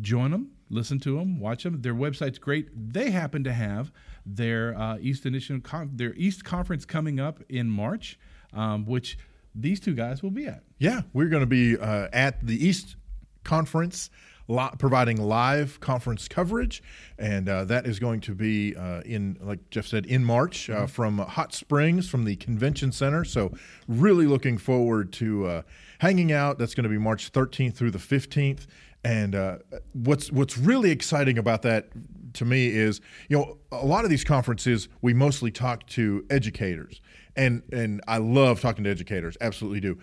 Join 0.00 0.32
them, 0.32 0.55
listen 0.70 0.98
to 1.00 1.18
them, 1.18 1.38
watch 1.38 1.62
them. 1.62 1.80
Their 1.82 1.94
website's 1.94 2.38
great. 2.38 2.68
They 2.74 3.10
happen 3.10 3.44
to 3.44 3.52
have 3.52 3.92
their 4.24 4.76
uh, 4.76 4.98
EAST 4.98 5.26
Initiative, 5.26 5.62
con- 5.62 5.90
their 5.94 6.14
EAST 6.14 6.44
Conference 6.44 6.84
coming 6.84 7.20
up 7.20 7.40
in 7.48 7.70
March, 7.70 8.18
um, 8.52 8.84
which 8.86 9.18
these 9.54 9.80
two 9.80 9.94
guys 9.94 10.22
will 10.22 10.30
be 10.30 10.46
at. 10.46 10.62
Yeah, 10.78 11.02
we're 11.12 11.28
going 11.28 11.40
to 11.40 11.46
be 11.46 11.78
uh, 11.78 12.08
at 12.12 12.44
the 12.44 12.66
EAST 12.66 12.96
Conference. 13.44 14.10
Li- 14.48 14.70
providing 14.78 15.20
live 15.20 15.80
conference 15.80 16.28
coverage, 16.28 16.80
and 17.18 17.48
uh, 17.48 17.64
that 17.64 17.84
is 17.84 17.98
going 17.98 18.20
to 18.20 18.32
be 18.32 18.76
uh, 18.76 19.00
in, 19.00 19.36
like 19.40 19.58
Jeff 19.70 19.86
said, 19.86 20.06
in 20.06 20.24
March 20.24 20.70
uh, 20.70 20.86
from 20.86 21.18
Hot 21.18 21.52
Springs 21.52 22.08
from 22.08 22.24
the 22.24 22.36
Convention 22.36 22.92
Center. 22.92 23.24
So, 23.24 23.50
really 23.88 24.24
looking 24.28 24.56
forward 24.56 25.12
to 25.14 25.46
uh, 25.46 25.62
hanging 25.98 26.30
out. 26.30 26.58
That's 26.58 26.76
going 26.76 26.84
to 26.84 26.88
be 26.88 26.96
March 26.96 27.32
13th 27.32 27.74
through 27.74 27.90
the 27.90 27.98
15th. 27.98 28.68
And 29.06 29.34
uh, 29.36 29.58
what's 29.92 30.32
what's 30.32 30.58
really 30.58 30.90
exciting 30.90 31.38
about 31.38 31.62
that 31.62 31.88
to 32.34 32.44
me 32.44 32.66
is, 32.68 33.00
you 33.28 33.38
know, 33.38 33.58
a 33.70 33.86
lot 33.86 34.04
of 34.04 34.10
these 34.10 34.24
conferences 34.24 34.88
we 35.00 35.14
mostly 35.14 35.50
talk 35.52 35.86
to 35.88 36.24
educators, 36.28 37.00
and 37.36 37.62
and 37.72 38.00
I 38.08 38.18
love 38.18 38.60
talking 38.60 38.82
to 38.84 38.90
educators, 38.90 39.36
absolutely 39.40 39.80
do. 39.80 39.98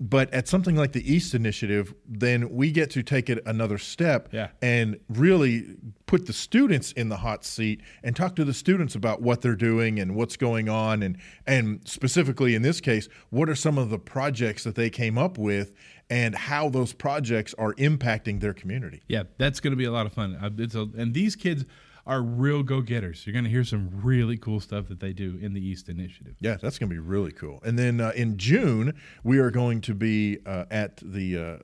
But 0.00 0.32
at 0.32 0.48
something 0.48 0.76
like 0.76 0.92
the 0.92 1.12
EAST 1.12 1.34
Initiative, 1.34 1.94
then 2.08 2.48
we 2.48 2.70
get 2.70 2.88
to 2.92 3.02
take 3.02 3.28
it 3.28 3.42
another 3.44 3.76
step 3.76 4.30
Yeah. 4.32 4.48
and 4.62 4.98
really 5.10 5.76
put 6.06 6.24
the 6.24 6.32
students 6.32 6.92
in 6.92 7.10
the 7.10 7.18
hot 7.18 7.44
seat 7.44 7.82
and 8.02 8.16
talk 8.16 8.34
to 8.36 8.46
the 8.46 8.54
students 8.54 8.94
about 8.94 9.20
what 9.20 9.42
they're 9.42 9.54
doing 9.54 10.00
and 10.00 10.14
what's 10.14 10.38
going 10.38 10.70
on 10.70 11.02
and 11.02 11.18
and 11.46 11.80
specifically 11.86 12.54
in 12.54 12.62
this 12.62 12.80
case, 12.80 13.08
what 13.28 13.50
are 13.50 13.54
some 13.54 13.76
of 13.76 13.90
the 13.90 13.98
projects 13.98 14.64
that 14.64 14.74
they 14.74 14.88
came 14.88 15.18
up 15.18 15.36
with 15.36 15.72
and 16.10 16.34
how 16.34 16.68
those 16.68 16.92
projects 16.92 17.54
are 17.54 17.74
impacting 17.74 18.40
their 18.40 18.54
community. 18.54 19.02
Yeah, 19.08 19.24
that's 19.38 19.60
going 19.60 19.72
to 19.72 19.76
be 19.76 19.84
a 19.84 19.92
lot 19.92 20.06
of 20.06 20.12
fun. 20.12 20.36
Uh, 20.40 20.50
It's 20.58 20.74
a, 20.74 20.88
and 20.96 21.14
these 21.14 21.36
kids 21.36 21.64
are 22.06 22.20
real 22.20 22.62
go 22.62 22.80
getters. 22.82 23.26
You're 23.26 23.32
going 23.32 23.44
to 23.44 23.50
hear 23.50 23.64
some 23.64 23.88
really 24.02 24.36
cool 24.36 24.60
stuff 24.60 24.88
that 24.88 25.00
they 25.00 25.12
do 25.12 25.38
in 25.40 25.54
the 25.54 25.60
EAST 25.66 25.88
Initiative. 25.88 26.34
Yeah, 26.40 26.56
that's 26.60 26.78
going 26.78 26.90
to 26.90 26.94
be 26.94 27.00
really 27.00 27.32
cool. 27.32 27.60
And 27.64 27.78
then 27.78 28.00
uh, 28.00 28.12
in 28.14 28.36
June, 28.36 28.94
we 29.22 29.38
are 29.38 29.50
going 29.50 29.80
to 29.82 29.94
be 29.94 30.38
uh, 30.44 30.66
at 30.70 30.98
the 31.02 31.38
uh, 31.38 31.56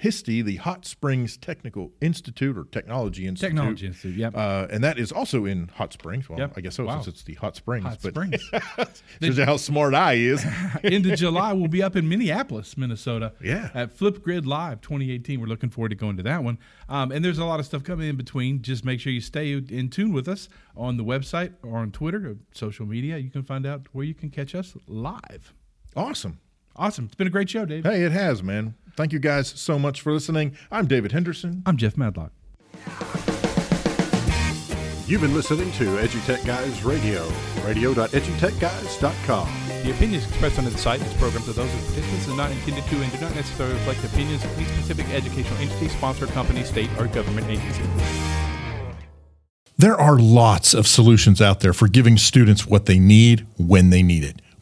HISTE, 0.00 0.44
the 0.44 0.56
Hot 0.56 0.86
Springs 0.86 1.36
Technical 1.36 1.92
Institute 2.00 2.56
or 2.56 2.64
Technology 2.64 3.26
Institute. 3.26 3.50
Technology 3.50 3.86
Institute, 3.86 4.16
yep. 4.16 4.36
Uh, 4.36 4.66
and 4.70 4.82
that 4.84 4.98
is 4.98 5.10
also 5.10 5.44
in 5.44 5.68
Hot 5.74 5.92
Springs. 5.92 6.28
Well, 6.28 6.38
Yep. 6.38 6.54
I 6.56 6.60
guess 6.60 6.76
so, 6.76 6.84
Wow. 6.84 7.00
since 7.00 7.08
it's 7.16 7.22
the 7.24 7.34
Hot 7.34 7.56
Springs. 7.56 7.84
Hot 7.84 7.98
but 8.02 8.12
Springs. 8.14 8.42
shows 9.22 9.38
you 9.38 9.44
how 9.44 9.56
smart 9.56 9.94
I 9.94 10.14
is. 10.14 10.44
Into 10.84 11.16
July, 11.16 11.52
we'll 11.52 11.68
be 11.68 11.82
up 11.82 11.96
in 11.96 12.08
Minneapolis, 12.08 12.76
Minnesota. 12.76 13.32
Yeah. 13.42 13.70
At 13.74 13.96
Flipgrid 13.98 14.46
Live 14.46 14.80
2018. 14.80 15.40
We're 15.40 15.46
looking 15.46 15.70
forward 15.70 15.88
to 15.90 15.94
going 15.96 16.16
to 16.18 16.22
that 16.22 16.44
one. 16.44 16.58
Um, 16.88 17.10
and 17.12 17.24
there's 17.24 17.38
a 17.38 17.44
lot 17.44 17.58
of 17.60 17.66
stuff 17.66 17.82
coming 17.82 18.08
in 18.08 18.16
between. 18.16 18.62
Just 18.62 18.84
make 18.84 19.00
sure 19.00 19.12
you 19.12 19.20
stay 19.20 19.52
in 19.52 19.90
tune 19.90 20.12
with 20.12 20.28
us 20.28 20.48
on 20.76 20.96
the 20.96 21.04
website 21.04 21.54
or 21.62 21.78
on 21.78 21.90
Twitter 21.90 22.18
or 22.30 22.36
social 22.52 22.86
media. 22.86 23.18
You 23.18 23.30
can 23.30 23.42
find 23.42 23.66
out 23.66 23.86
where 23.92 24.04
you 24.04 24.14
can 24.14 24.30
catch 24.30 24.54
us 24.54 24.76
live. 24.86 25.52
awesome. 25.96 26.38
Awesome. 26.76 27.06
It's 27.06 27.16
been 27.16 27.26
a 27.26 27.30
great 27.30 27.50
show, 27.50 27.64
Dave. 27.64 27.82
Hey, 27.82 28.04
it 28.04 28.12
has, 28.12 28.40
man. 28.40 28.76
Thank 28.98 29.12
you 29.12 29.20
guys 29.20 29.46
so 29.46 29.78
much 29.78 30.00
for 30.00 30.12
listening. 30.12 30.56
I'm 30.72 30.88
David 30.88 31.12
Henderson. 31.12 31.62
I'm 31.64 31.76
Jeff 31.76 31.96
Madlock. 31.96 32.32
You've 35.06 35.20
been 35.20 35.34
listening 35.34 35.70
to 35.74 35.84
EduTech 35.84 36.44
Guys 36.44 36.82
Radio, 36.82 37.24
radio.edutechguys.com. 37.64 39.48
The 39.84 39.92
opinions 39.92 40.26
expressed 40.26 40.58
on 40.58 40.64
the 40.64 40.72
site 40.72 40.98
and 40.98 41.08
this 41.08 41.16
program 41.16 41.44
are 41.44 41.52
those 41.52 41.72
of 41.72 41.80
participants 41.86 42.26
and 42.26 42.36
not 42.36 42.50
intended 42.50 42.82
to 42.86 42.96
and 43.00 43.12
do 43.12 43.20
not 43.20 43.36
necessarily 43.36 43.76
reflect 43.76 44.02
the 44.02 44.08
opinions 44.08 44.44
of 44.44 44.50
any 44.56 44.66
specific 44.66 45.08
educational 45.10 45.58
entity, 45.60 45.86
sponsor, 45.90 46.26
company, 46.26 46.64
state, 46.64 46.90
or 46.98 47.06
government 47.06 47.46
agency. 47.46 47.84
There 49.76 49.94
are 49.94 50.18
lots 50.18 50.74
of 50.74 50.88
solutions 50.88 51.40
out 51.40 51.60
there 51.60 51.72
for 51.72 51.86
giving 51.86 52.16
students 52.16 52.66
what 52.66 52.86
they 52.86 52.98
need 52.98 53.46
when 53.58 53.90
they 53.90 54.02
need 54.02 54.24
it. 54.24 54.42